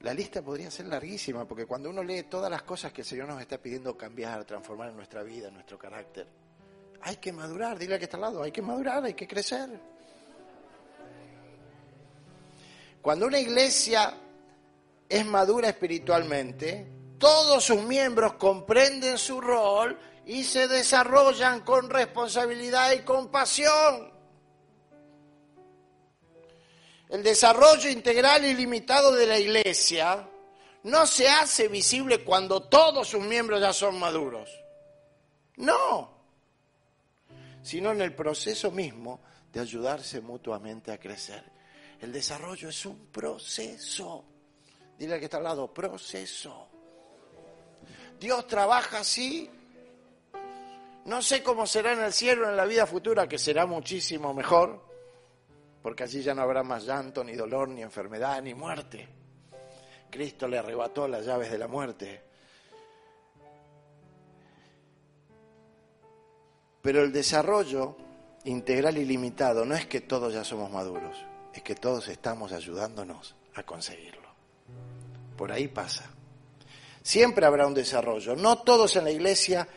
La 0.00 0.14
lista 0.14 0.40
podría 0.40 0.70
ser 0.70 0.86
larguísima, 0.86 1.48
porque 1.48 1.66
cuando 1.66 1.90
uno 1.90 2.04
lee 2.04 2.22
todas 2.30 2.48
las 2.48 2.62
cosas 2.62 2.92
que 2.92 3.00
el 3.00 3.06
Señor 3.08 3.26
nos 3.26 3.40
está 3.40 3.58
pidiendo 3.58 3.96
cambiar, 3.96 4.44
transformar 4.44 4.90
en 4.90 4.96
nuestra 4.96 5.24
vida, 5.24 5.48
en 5.48 5.54
nuestro 5.54 5.76
carácter, 5.76 6.28
hay 7.02 7.16
que 7.16 7.32
madurar, 7.32 7.78
dile 7.78 7.94
a 7.94 7.98
que 7.98 8.04
está 8.04 8.16
al 8.16 8.22
lado, 8.22 8.42
hay 8.42 8.52
que 8.52 8.62
madurar, 8.62 9.04
hay 9.04 9.14
que 9.14 9.26
crecer. 9.26 9.68
Cuando 13.00 13.26
una 13.26 13.38
iglesia 13.38 14.14
es 15.08 15.26
madura 15.26 15.68
espiritualmente, 15.68 16.86
todos 17.18 17.64
sus 17.64 17.82
miembros 17.82 18.34
comprenden 18.34 19.18
su 19.18 19.40
rol 19.40 19.98
y 20.26 20.44
se 20.44 20.68
desarrollan 20.68 21.60
con 21.62 21.88
responsabilidad 21.88 22.92
y 22.92 23.00
compasión. 23.00 24.12
El 27.08 27.22
desarrollo 27.22 27.88
integral 27.88 28.44
y 28.44 28.54
limitado 28.54 29.12
de 29.12 29.26
la 29.26 29.38
iglesia 29.38 30.28
no 30.82 31.06
se 31.06 31.28
hace 31.28 31.68
visible 31.68 32.22
cuando 32.22 32.64
todos 32.64 33.08
sus 33.08 33.22
miembros 33.22 33.60
ya 33.60 33.72
son 33.72 33.98
maduros. 33.98 34.50
No, 35.56 36.17
sino 37.68 37.92
en 37.92 38.00
el 38.00 38.14
proceso 38.14 38.70
mismo 38.70 39.20
de 39.52 39.60
ayudarse 39.60 40.22
mutuamente 40.22 40.90
a 40.90 40.96
crecer. 40.96 41.44
El 42.00 42.10
desarrollo 42.10 42.70
es 42.70 42.86
un 42.86 43.08
proceso. 43.08 44.24
Dile 44.98 45.12
al 45.12 45.18
que 45.18 45.26
está 45.26 45.36
al 45.36 45.42
lado, 45.42 45.74
proceso. 45.74 46.66
Dios 48.18 48.46
trabaja 48.46 49.00
así. 49.00 49.50
No 51.04 51.20
sé 51.20 51.42
cómo 51.42 51.66
será 51.66 51.92
en 51.92 52.04
el 52.04 52.14
cielo, 52.14 52.48
en 52.48 52.56
la 52.56 52.64
vida 52.64 52.86
futura, 52.86 53.28
que 53.28 53.36
será 53.36 53.66
muchísimo 53.66 54.32
mejor, 54.32 54.82
porque 55.82 56.04
allí 56.04 56.22
ya 56.22 56.34
no 56.34 56.40
habrá 56.40 56.62
más 56.62 56.86
llanto, 56.86 57.22
ni 57.22 57.34
dolor, 57.34 57.68
ni 57.68 57.82
enfermedad, 57.82 58.40
ni 58.40 58.54
muerte. 58.54 59.06
Cristo 60.10 60.48
le 60.48 60.56
arrebató 60.56 61.06
las 61.06 61.26
llaves 61.26 61.50
de 61.50 61.58
la 61.58 61.68
muerte. 61.68 62.27
Pero 66.88 67.02
el 67.02 67.12
desarrollo 67.12 67.96
integral 68.44 68.96
y 68.96 69.04
limitado 69.04 69.66
no 69.66 69.74
es 69.74 69.84
que 69.84 70.00
todos 70.00 70.32
ya 70.32 70.42
somos 70.42 70.70
maduros, 70.70 71.22
es 71.52 71.62
que 71.62 71.74
todos 71.74 72.08
estamos 72.08 72.50
ayudándonos 72.52 73.34
a 73.56 73.62
conseguirlo. 73.62 74.26
Por 75.36 75.52
ahí 75.52 75.68
pasa. 75.68 76.06
Siempre 77.02 77.44
habrá 77.44 77.66
un 77.66 77.74
desarrollo. 77.74 78.34
No 78.36 78.62
todos 78.62 78.96
en 78.96 79.04
la 79.04 79.10
iglesia 79.10 79.68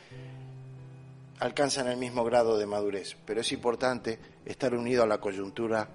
alcanzan 1.40 1.90
el 1.90 1.98
mismo 1.98 2.24
grado 2.24 2.58
de 2.58 2.66
madurez, 2.66 3.18
pero 3.26 3.42
es 3.42 3.52
importante 3.52 4.18
estar 4.46 4.74
unido 4.74 5.04
a 5.04 5.08
la 5.08 5.20
coyuntura 5.20 5.90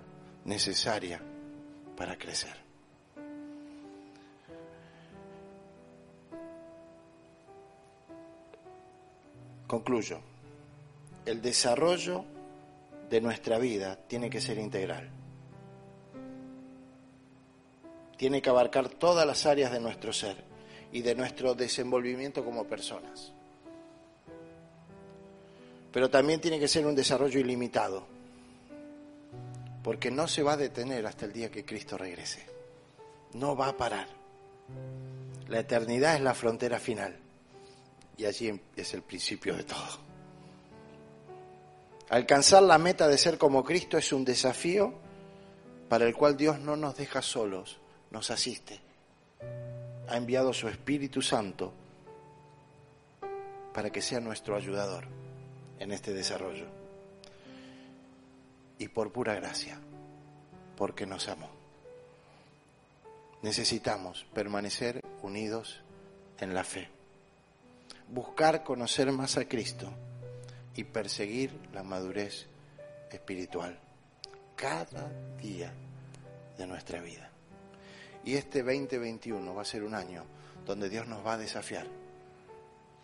necesaria 0.44 1.18
para 1.96 2.18
crecer. 2.18 2.54
Concluyo. 9.66 10.35
El 11.26 11.42
desarrollo 11.42 12.24
de 13.10 13.20
nuestra 13.20 13.58
vida 13.58 13.96
tiene 14.08 14.30
que 14.30 14.40
ser 14.40 14.58
integral 14.58 15.10
tiene 18.16 18.40
que 18.40 18.50
abarcar 18.50 18.88
todas 18.88 19.26
las 19.26 19.46
áreas 19.46 19.72
de 19.72 19.80
nuestro 19.80 20.12
ser 20.12 20.36
y 20.92 21.02
de 21.02 21.14
nuestro 21.14 21.54
desenvolvimiento 21.54 22.44
como 22.44 22.64
personas. 22.64 23.32
Pero 25.92 26.10
también 26.10 26.40
tiene 26.40 26.58
que 26.58 26.68
ser 26.68 26.86
un 26.86 26.94
desarrollo 26.94 27.40
ilimitado, 27.40 28.06
porque 29.82 30.10
no 30.10 30.28
se 30.28 30.42
va 30.42 30.54
a 30.54 30.56
detener 30.56 31.06
hasta 31.06 31.26
el 31.26 31.32
día 31.32 31.50
que 31.50 31.64
Cristo 31.64 31.96
regrese. 31.96 32.44
No 33.34 33.56
va 33.56 33.68
a 33.68 33.76
parar. 33.76 34.08
La 35.48 35.60
eternidad 35.60 36.16
es 36.16 36.20
la 36.20 36.34
frontera 36.34 36.78
final 36.78 37.16
y 38.16 38.24
allí 38.24 38.60
es 38.74 38.94
el 38.94 39.02
principio 39.02 39.54
de 39.54 39.62
todo. 39.62 40.05
Alcanzar 42.08 42.62
la 42.62 42.78
meta 42.78 43.08
de 43.08 43.18
ser 43.18 43.36
como 43.36 43.64
Cristo 43.64 43.98
es 43.98 44.12
un 44.12 44.24
desafío 44.24 44.94
para 45.88 46.06
el 46.06 46.14
cual 46.14 46.36
Dios 46.36 46.60
no 46.60 46.76
nos 46.76 46.96
deja 46.96 47.20
solos, 47.20 47.80
nos 48.12 48.30
asiste. 48.30 48.80
Ha 50.08 50.16
enviado 50.16 50.52
su 50.52 50.68
Espíritu 50.68 51.20
Santo 51.20 51.72
para 53.74 53.90
que 53.90 54.00
sea 54.00 54.20
nuestro 54.20 54.56
ayudador 54.56 55.04
en 55.80 55.90
este 55.90 56.12
desarrollo. 56.12 56.66
Y 58.78 58.86
por 58.88 59.10
pura 59.10 59.34
gracia, 59.34 59.80
porque 60.76 61.06
nos 61.06 61.26
amó. 61.28 61.50
Necesitamos 63.42 64.26
permanecer 64.32 65.00
unidos 65.22 65.80
en 66.38 66.54
la 66.54 66.62
fe, 66.62 66.88
buscar 68.08 68.62
conocer 68.62 69.10
más 69.10 69.36
a 69.38 69.48
Cristo 69.48 69.92
y 70.76 70.84
perseguir 70.84 71.58
la 71.72 71.82
madurez 71.82 72.46
espiritual 73.10 73.78
cada 74.54 75.10
día 75.40 75.72
de 76.56 76.66
nuestra 76.66 77.00
vida. 77.00 77.30
Y 78.24 78.34
este 78.34 78.62
2021 78.62 79.54
va 79.54 79.62
a 79.62 79.64
ser 79.64 79.84
un 79.84 79.94
año 79.94 80.24
donde 80.64 80.88
Dios 80.88 81.06
nos 81.06 81.24
va 81.24 81.34
a 81.34 81.38
desafiar 81.38 81.86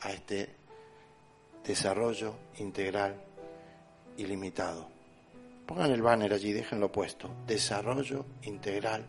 a 0.01 0.13
este 0.13 0.51
desarrollo 1.65 2.35
integral 2.59 3.15
ilimitado. 4.17 4.89
Pongan 5.67 5.93
el 5.93 6.03
banner 6.03 6.33
allí, 6.33 6.53
déjenlo 6.53 6.91
puesto. 6.91 7.31
Desarrollo 7.47 8.27
integral 8.43 9.07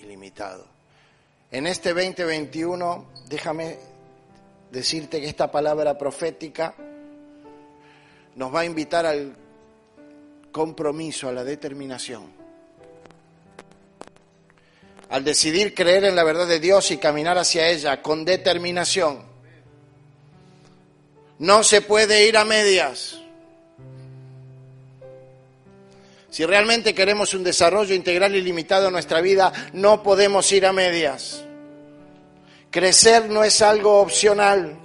ilimitado. 0.00 0.66
En 1.50 1.66
este 1.66 1.94
2021, 1.94 3.06
déjame 3.28 3.78
decirte 4.72 5.20
que 5.20 5.28
esta 5.28 5.50
palabra 5.50 5.96
profética 5.96 6.74
nos 8.36 8.54
va 8.54 8.60
a 8.60 8.64
invitar 8.64 9.06
al 9.06 9.34
compromiso, 10.52 11.28
a 11.28 11.32
la 11.32 11.44
determinación 11.44 12.44
al 15.14 15.22
decidir 15.22 15.74
creer 15.74 16.04
en 16.04 16.16
la 16.16 16.24
verdad 16.24 16.48
de 16.48 16.58
Dios 16.58 16.90
y 16.90 16.96
caminar 16.96 17.38
hacia 17.38 17.68
ella 17.68 18.02
con 18.02 18.24
determinación. 18.24 19.22
No 21.38 21.62
se 21.62 21.82
puede 21.82 22.26
ir 22.26 22.36
a 22.36 22.44
medias. 22.44 23.20
Si 26.30 26.44
realmente 26.44 26.94
queremos 26.96 27.32
un 27.32 27.44
desarrollo 27.44 27.94
integral 27.94 28.34
y 28.34 28.42
limitado 28.42 28.88
en 28.88 28.92
nuestra 28.92 29.20
vida, 29.20 29.52
no 29.72 30.02
podemos 30.02 30.50
ir 30.50 30.66
a 30.66 30.72
medias. 30.72 31.44
Crecer 32.72 33.30
no 33.30 33.44
es 33.44 33.62
algo 33.62 34.00
opcional. 34.00 34.76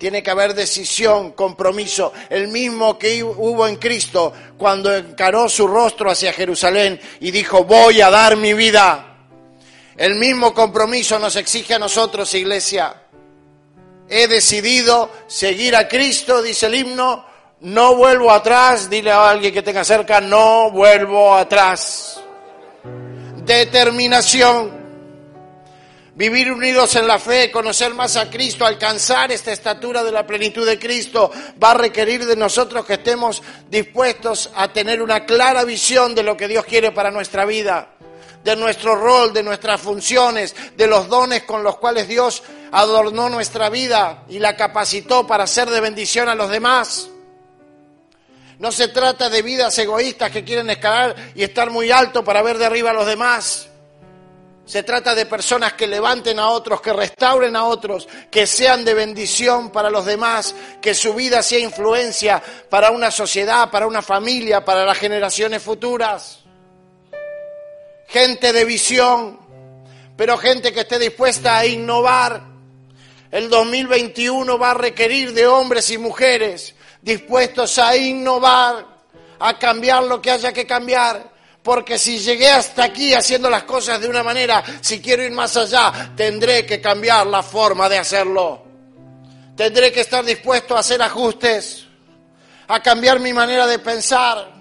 Tiene 0.00 0.22
que 0.22 0.30
haber 0.30 0.54
decisión, 0.54 1.32
compromiso, 1.32 2.14
el 2.30 2.48
mismo 2.48 2.98
que 2.98 3.22
hubo 3.22 3.66
en 3.66 3.76
Cristo 3.76 4.32
cuando 4.56 4.96
encaró 4.96 5.46
su 5.46 5.66
rostro 5.66 6.10
hacia 6.10 6.32
Jerusalén 6.32 6.98
y 7.20 7.30
dijo, 7.30 7.64
voy 7.64 8.00
a 8.00 8.08
dar 8.08 8.34
mi 8.38 8.54
vida. 8.54 9.18
El 9.98 10.14
mismo 10.14 10.54
compromiso 10.54 11.18
nos 11.18 11.36
exige 11.36 11.74
a 11.74 11.78
nosotros, 11.78 12.32
iglesia. 12.32 12.94
He 14.08 14.26
decidido 14.26 15.10
seguir 15.26 15.76
a 15.76 15.86
Cristo, 15.86 16.40
dice 16.40 16.64
el 16.64 16.76
himno, 16.76 17.26
no 17.60 17.94
vuelvo 17.94 18.30
atrás, 18.30 18.88
dile 18.88 19.10
a 19.10 19.28
alguien 19.28 19.52
que 19.52 19.60
tenga 19.60 19.84
cerca, 19.84 20.18
no 20.18 20.70
vuelvo 20.70 21.34
atrás. 21.34 22.22
Determinación. 23.44 24.79
Vivir 26.14 26.50
unidos 26.50 26.96
en 26.96 27.06
la 27.06 27.20
fe, 27.20 27.52
conocer 27.52 27.94
más 27.94 28.16
a 28.16 28.28
Cristo, 28.28 28.66
alcanzar 28.66 29.30
esta 29.30 29.52
estatura 29.52 30.02
de 30.02 30.10
la 30.10 30.26
plenitud 30.26 30.66
de 30.66 30.78
Cristo, 30.78 31.30
va 31.62 31.70
a 31.70 31.74
requerir 31.74 32.26
de 32.26 32.34
nosotros 32.34 32.84
que 32.84 32.94
estemos 32.94 33.42
dispuestos 33.70 34.50
a 34.56 34.72
tener 34.72 35.02
una 35.02 35.24
clara 35.24 35.62
visión 35.64 36.14
de 36.14 36.24
lo 36.24 36.36
que 36.36 36.48
Dios 36.48 36.64
quiere 36.64 36.90
para 36.90 37.12
nuestra 37.12 37.44
vida, 37.44 37.90
de 38.42 38.56
nuestro 38.56 38.96
rol, 38.96 39.32
de 39.32 39.44
nuestras 39.44 39.80
funciones, 39.80 40.54
de 40.76 40.88
los 40.88 41.08
dones 41.08 41.44
con 41.44 41.62
los 41.62 41.76
cuales 41.76 42.08
Dios 42.08 42.42
adornó 42.72 43.28
nuestra 43.28 43.70
vida 43.70 44.24
y 44.28 44.40
la 44.40 44.56
capacitó 44.56 45.28
para 45.28 45.46
ser 45.46 45.70
de 45.70 45.80
bendición 45.80 46.28
a 46.28 46.34
los 46.34 46.50
demás. 46.50 47.08
No 48.58 48.72
se 48.72 48.88
trata 48.88 49.30
de 49.30 49.42
vidas 49.42 49.78
egoístas 49.78 50.32
que 50.32 50.44
quieren 50.44 50.68
escalar 50.70 51.14
y 51.34 51.44
estar 51.44 51.70
muy 51.70 51.92
alto 51.92 52.24
para 52.24 52.42
ver 52.42 52.58
de 52.58 52.66
arriba 52.66 52.90
a 52.90 52.94
los 52.94 53.06
demás. 53.06 53.69
Se 54.70 54.84
trata 54.84 55.16
de 55.16 55.26
personas 55.26 55.72
que 55.72 55.88
levanten 55.88 56.38
a 56.38 56.50
otros, 56.50 56.80
que 56.80 56.92
restauren 56.92 57.56
a 57.56 57.64
otros, 57.64 58.06
que 58.30 58.46
sean 58.46 58.84
de 58.84 58.94
bendición 58.94 59.70
para 59.70 59.90
los 59.90 60.06
demás, 60.06 60.54
que 60.80 60.94
su 60.94 61.12
vida 61.12 61.42
sea 61.42 61.58
influencia 61.58 62.40
para 62.68 62.92
una 62.92 63.10
sociedad, 63.10 63.68
para 63.68 63.88
una 63.88 64.00
familia, 64.00 64.64
para 64.64 64.84
las 64.84 64.96
generaciones 64.96 65.60
futuras. 65.60 66.44
Gente 68.06 68.52
de 68.52 68.64
visión, 68.64 69.40
pero 70.16 70.38
gente 70.38 70.72
que 70.72 70.82
esté 70.82 71.00
dispuesta 71.00 71.58
a 71.58 71.66
innovar. 71.66 72.40
El 73.32 73.50
2021 73.50 74.56
va 74.56 74.70
a 74.70 74.74
requerir 74.74 75.34
de 75.34 75.48
hombres 75.48 75.90
y 75.90 75.98
mujeres 75.98 76.76
dispuestos 77.02 77.76
a 77.80 77.96
innovar, 77.96 78.86
a 79.40 79.58
cambiar 79.58 80.04
lo 80.04 80.22
que 80.22 80.30
haya 80.30 80.52
que 80.52 80.64
cambiar, 80.64 81.29
porque 81.62 81.98
si 81.98 82.18
llegué 82.18 82.50
hasta 82.50 82.84
aquí 82.84 83.12
haciendo 83.12 83.50
las 83.50 83.64
cosas 83.64 84.00
de 84.00 84.08
una 84.08 84.22
manera, 84.22 84.64
si 84.80 85.00
quiero 85.00 85.22
ir 85.22 85.32
más 85.32 85.56
allá, 85.56 86.12
tendré 86.16 86.64
que 86.64 86.80
cambiar 86.80 87.26
la 87.26 87.42
forma 87.42 87.88
de 87.88 87.98
hacerlo. 87.98 88.62
Tendré 89.56 89.92
que 89.92 90.00
estar 90.00 90.24
dispuesto 90.24 90.74
a 90.74 90.80
hacer 90.80 91.02
ajustes, 91.02 91.86
a 92.68 92.80
cambiar 92.80 93.20
mi 93.20 93.32
manera 93.32 93.66
de 93.66 93.78
pensar. 93.78 94.60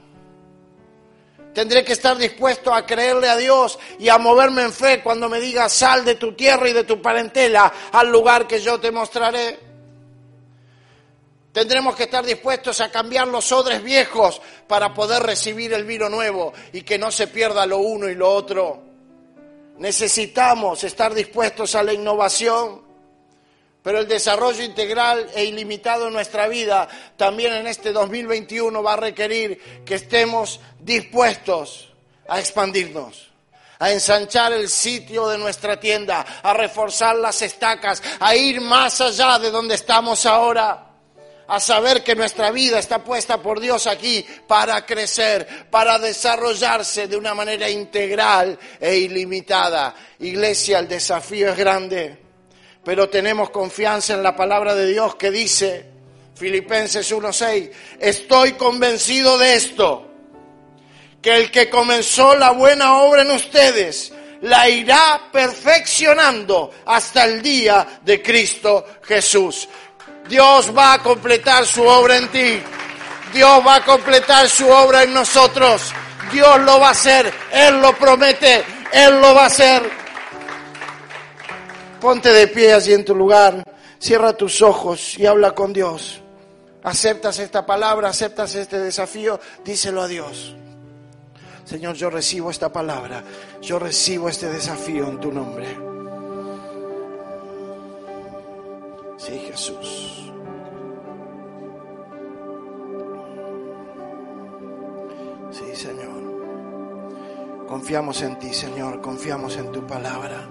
Tendré 1.54 1.86
que 1.86 1.94
estar 1.94 2.18
dispuesto 2.18 2.74
a 2.74 2.86
creerle 2.86 3.30
a 3.30 3.38
Dios 3.38 3.80
y 3.98 4.10
a 4.10 4.18
moverme 4.18 4.64
en 4.64 4.74
fe 4.74 5.02
cuando 5.02 5.30
me 5.30 5.40
diga 5.40 5.70
sal 5.70 6.04
de 6.04 6.16
tu 6.16 6.34
tierra 6.34 6.70
y 6.70 6.74
de 6.74 6.84
tu 6.84 7.02
parentela 7.02 7.72
al 7.94 8.12
lugar 8.12 8.46
que 8.46 8.60
yo 8.60 8.80
te 8.80 8.92
mostraré. 8.92 9.69
Tendremos 11.52 11.96
que 11.96 12.04
estar 12.04 12.24
dispuestos 12.24 12.80
a 12.80 12.92
cambiar 12.92 13.28
los 13.28 13.52
odres 13.52 13.82
viejos 13.82 14.40
para 14.68 14.94
poder 14.94 15.24
recibir 15.24 15.74
el 15.74 15.84
vino 15.84 16.08
nuevo 16.08 16.54
y 16.74 16.84
que 16.84 17.00
no 17.00 17.12
se 17.12 17.28
pierda 17.28 17.66
lo 17.66 17.80
uno 17.80 18.08
y 18.08 18.16
lo 18.16 18.32
otro. 18.32 18.84
Necesitamos 19.78 20.84
estar 20.84 21.14
dispuestos 21.14 21.74
a 21.74 21.82
la 21.82 21.94
innovación, 21.94 22.82
pero 23.82 24.00
el 24.00 24.08
desarrollo 24.08 24.64
integral 24.64 25.28
e 25.34 25.46
ilimitado 25.46 26.08
en 26.08 26.14
nuestra 26.14 26.48
vida 26.48 26.88
también 27.18 27.54
en 27.54 27.66
este 27.66 27.94
2021 27.94 28.84
va 28.84 28.94
a 28.94 28.98
requerir 28.98 29.84
que 29.84 29.96
estemos 29.96 30.60
dispuestos 30.80 31.92
a 32.28 32.40
expandirnos 32.40 33.28
a 33.82 33.94
ensanchar 33.94 34.52
el 34.52 34.68
sitio 34.68 35.30
de 35.30 35.38
nuestra 35.38 35.80
tienda, 35.80 36.26
a 36.44 36.54
reforzar 36.54 37.16
las 37.16 37.42
estacas, 37.42 38.04
a 38.20 38.36
ir 38.36 38.60
más 38.60 39.00
allá 39.00 39.40
de 39.40 39.50
donde 39.50 39.76
estamos 39.76 40.26
ahora 40.26 40.89
a 41.50 41.60
saber 41.60 42.04
que 42.04 42.16
nuestra 42.16 42.52
vida 42.52 42.78
está 42.78 43.04
puesta 43.04 43.42
por 43.42 43.60
Dios 43.60 43.88
aquí 43.88 44.24
para 44.48 44.86
crecer, 44.86 45.66
para 45.72 45.98
desarrollarse 45.98 47.08
de 47.08 47.18
una 47.18 47.34
manera 47.34 47.68
integral 47.68 48.58
e 48.80 48.98
ilimitada. 48.98 49.96
Iglesia, 50.20 50.78
el 50.78 50.88
desafío 50.88 51.50
es 51.50 51.58
grande, 51.58 52.18
pero 52.84 53.10
tenemos 53.10 53.50
confianza 53.50 54.14
en 54.14 54.22
la 54.22 54.36
palabra 54.36 54.76
de 54.76 54.86
Dios 54.86 55.16
que 55.16 55.32
dice, 55.32 55.86
Filipenses 56.36 57.12
1.6, 57.12 57.72
estoy 58.00 58.52
convencido 58.54 59.40
de 59.40 59.56
esto, 59.56 60.06
que 61.20 61.36
el 61.36 61.50
que 61.50 61.68
comenzó 61.68 62.36
la 62.36 62.52
buena 62.52 63.02
obra 63.02 63.24
en 63.24 63.32
ustedes, 63.32 64.14
la 64.42 64.70
irá 64.70 65.30
perfeccionando 65.32 66.72
hasta 66.86 67.26
el 67.26 67.42
día 67.42 68.00
de 68.04 68.22
Cristo 68.22 68.86
Jesús. 69.02 69.68
Dios 70.30 70.72
va 70.78 70.94
a 70.94 71.00
completar 71.00 71.66
su 71.66 71.84
obra 71.84 72.18
en 72.18 72.28
ti. 72.30 72.62
Dios 73.34 73.62
va 73.66 73.76
a 73.76 73.86
completar 73.86 74.48
su 74.48 74.70
obra 74.70 75.04
en 75.04 75.14
nosotros. 75.14 75.92
Dios 76.32 76.60
lo 76.62 76.80
va 76.80 76.90
a 76.90 76.92
hacer. 76.92 77.34
Él 77.52 77.82
lo 77.82 77.94
promete. 77.98 78.64
Él 78.92 79.20
lo 79.20 79.34
va 79.34 79.44
a 79.44 79.48
hacer. 79.48 79.90
Ponte 82.00 82.32
de 82.32 82.48
pie 82.48 82.74
allí 82.74 82.94
en 82.94 83.04
tu 83.04 83.16
lugar. 83.16 83.64
Cierra 83.98 84.34
tus 84.34 84.62
ojos 84.62 85.18
y 85.18 85.26
habla 85.26 85.52
con 85.52 85.74
Dios. 85.74 86.22
¿Aceptas 86.84 87.40
esta 87.40 87.66
palabra? 87.66 88.10
¿Aceptas 88.10 88.56
este 88.56 88.80
desafío? 88.80 89.40
Díselo 89.66 90.02
a 90.02 90.08
Dios. 90.08 90.56
Señor, 91.66 91.96
yo 91.96 92.10
recibo 92.10 92.50
esta 92.52 92.72
palabra. 92.72 93.24
Yo 93.62 93.78
recibo 93.80 94.30
este 94.30 94.48
desafío 94.48 95.08
en 95.08 95.20
tu 95.20 95.32
nombre. 95.32 95.90
Sí, 99.18 99.38
Jesús. 99.48 100.19
Sí, 105.52 105.76
Señor. 105.76 106.30
Confiamos 107.68 108.22
en 108.22 108.40
ti, 108.40 108.54
Señor. 108.54 109.02
Confiamos 109.02 109.58
en 109.58 109.72
tu 109.72 109.86
palabra. 109.86 110.48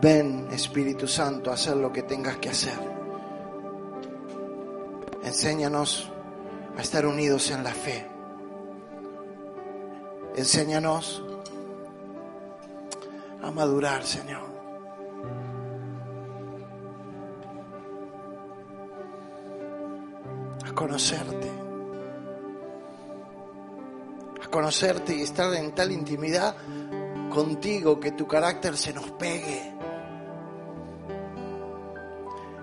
Ven, 0.00 0.48
Espíritu 0.50 1.06
Santo, 1.06 1.50
a 1.50 1.54
hacer 1.54 1.76
lo 1.76 1.92
que 1.92 2.02
tengas 2.02 2.36
que 2.38 2.48
hacer. 2.48 2.78
Enséñanos 5.24 6.10
a 6.76 6.80
estar 6.80 7.06
unidos 7.06 7.50
en 7.50 7.62
la 7.62 7.72
fe. 7.72 8.06
Enséñanos 10.36 11.22
a 13.42 13.50
madurar, 13.50 14.04
Señor. 14.04 14.51
A 20.72 20.74
conocerte 20.74 21.62
conocerte 24.52 25.16
y 25.16 25.22
estar 25.22 25.52
en 25.54 25.74
tal 25.74 25.90
intimidad 25.90 26.54
contigo 27.32 27.98
que 27.98 28.12
tu 28.12 28.28
carácter 28.28 28.76
se 28.76 28.92
nos 28.92 29.10
pegue. 29.12 29.72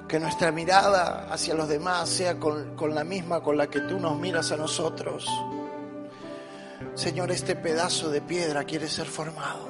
Que 0.08 0.20
nuestra 0.20 0.52
mirada 0.52 1.28
hacia 1.32 1.56
los 1.56 1.68
demás 1.68 2.08
sea 2.08 2.40
con, 2.40 2.76
con 2.76 2.96
la 2.96 3.04
misma 3.04 3.42
con 3.42 3.58
la 3.58 3.68
que 3.68 3.82
tú 3.82 4.00
nos 4.00 4.18
miras 4.18 4.52
a 4.52 4.58
nosotros. 4.58 5.28
Señor, 6.94 7.32
este 7.32 7.56
pedazo 7.56 8.10
de 8.10 8.22
piedra 8.22 8.64
quiere 8.64 8.88
ser 8.88 9.08
formado. 9.08 9.68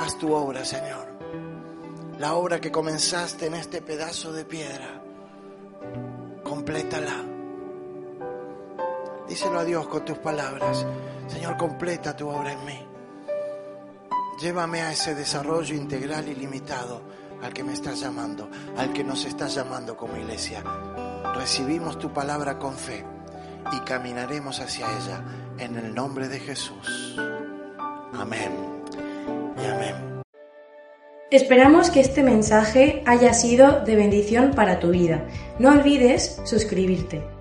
Haz 0.00 0.18
tu 0.18 0.32
obra, 0.32 0.64
Señor. 0.64 1.15
La 2.18 2.34
obra 2.34 2.60
que 2.60 2.72
comenzaste 2.72 3.46
en 3.46 3.54
este 3.54 3.82
pedazo 3.82 4.32
de 4.32 4.44
piedra 4.44 5.02
complétala. 6.46 7.24
Díselo 9.28 9.58
a 9.58 9.64
Dios 9.64 9.88
con 9.88 10.04
tus 10.04 10.18
palabras. 10.18 10.86
Señor, 11.26 11.56
completa 11.56 12.16
tu 12.16 12.28
obra 12.28 12.52
en 12.52 12.64
mí. 12.64 12.86
Llévame 14.40 14.82
a 14.82 14.92
ese 14.92 15.14
desarrollo 15.14 15.74
integral 15.74 16.28
y 16.28 16.34
limitado 16.34 17.02
al 17.42 17.52
que 17.52 17.64
me 17.64 17.72
estás 17.72 18.00
llamando, 18.00 18.48
al 18.76 18.92
que 18.92 19.02
nos 19.02 19.24
estás 19.24 19.54
llamando 19.54 19.96
como 19.96 20.16
iglesia. 20.16 20.62
Recibimos 21.34 21.98
tu 21.98 22.12
palabra 22.12 22.58
con 22.58 22.74
fe 22.74 23.04
y 23.72 23.80
caminaremos 23.80 24.60
hacia 24.60 24.86
ella 24.86 25.24
en 25.58 25.76
el 25.76 25.94
nombre 25.94 26.28
de 26.28 26.38
Jesús. 26.38 27.16
Amén 28.14 28.82
y 29.56 29.66
amén. 29.66 30.15
Esperamos 31.30 31.90
que 31.90 31.98
este 31.98 32.22
mensaje 32.22 33.02
haya 33.04 33.34
sido 33.34 33.84
de 33.84 33.96
bendición 33.96 34.52
para 34.52 34.78
tu 34.78 34.90
vida. 34.90 35.26
No 35.58 35.72
olvides 35.72 36.40
suscribirte. 36.44 37.35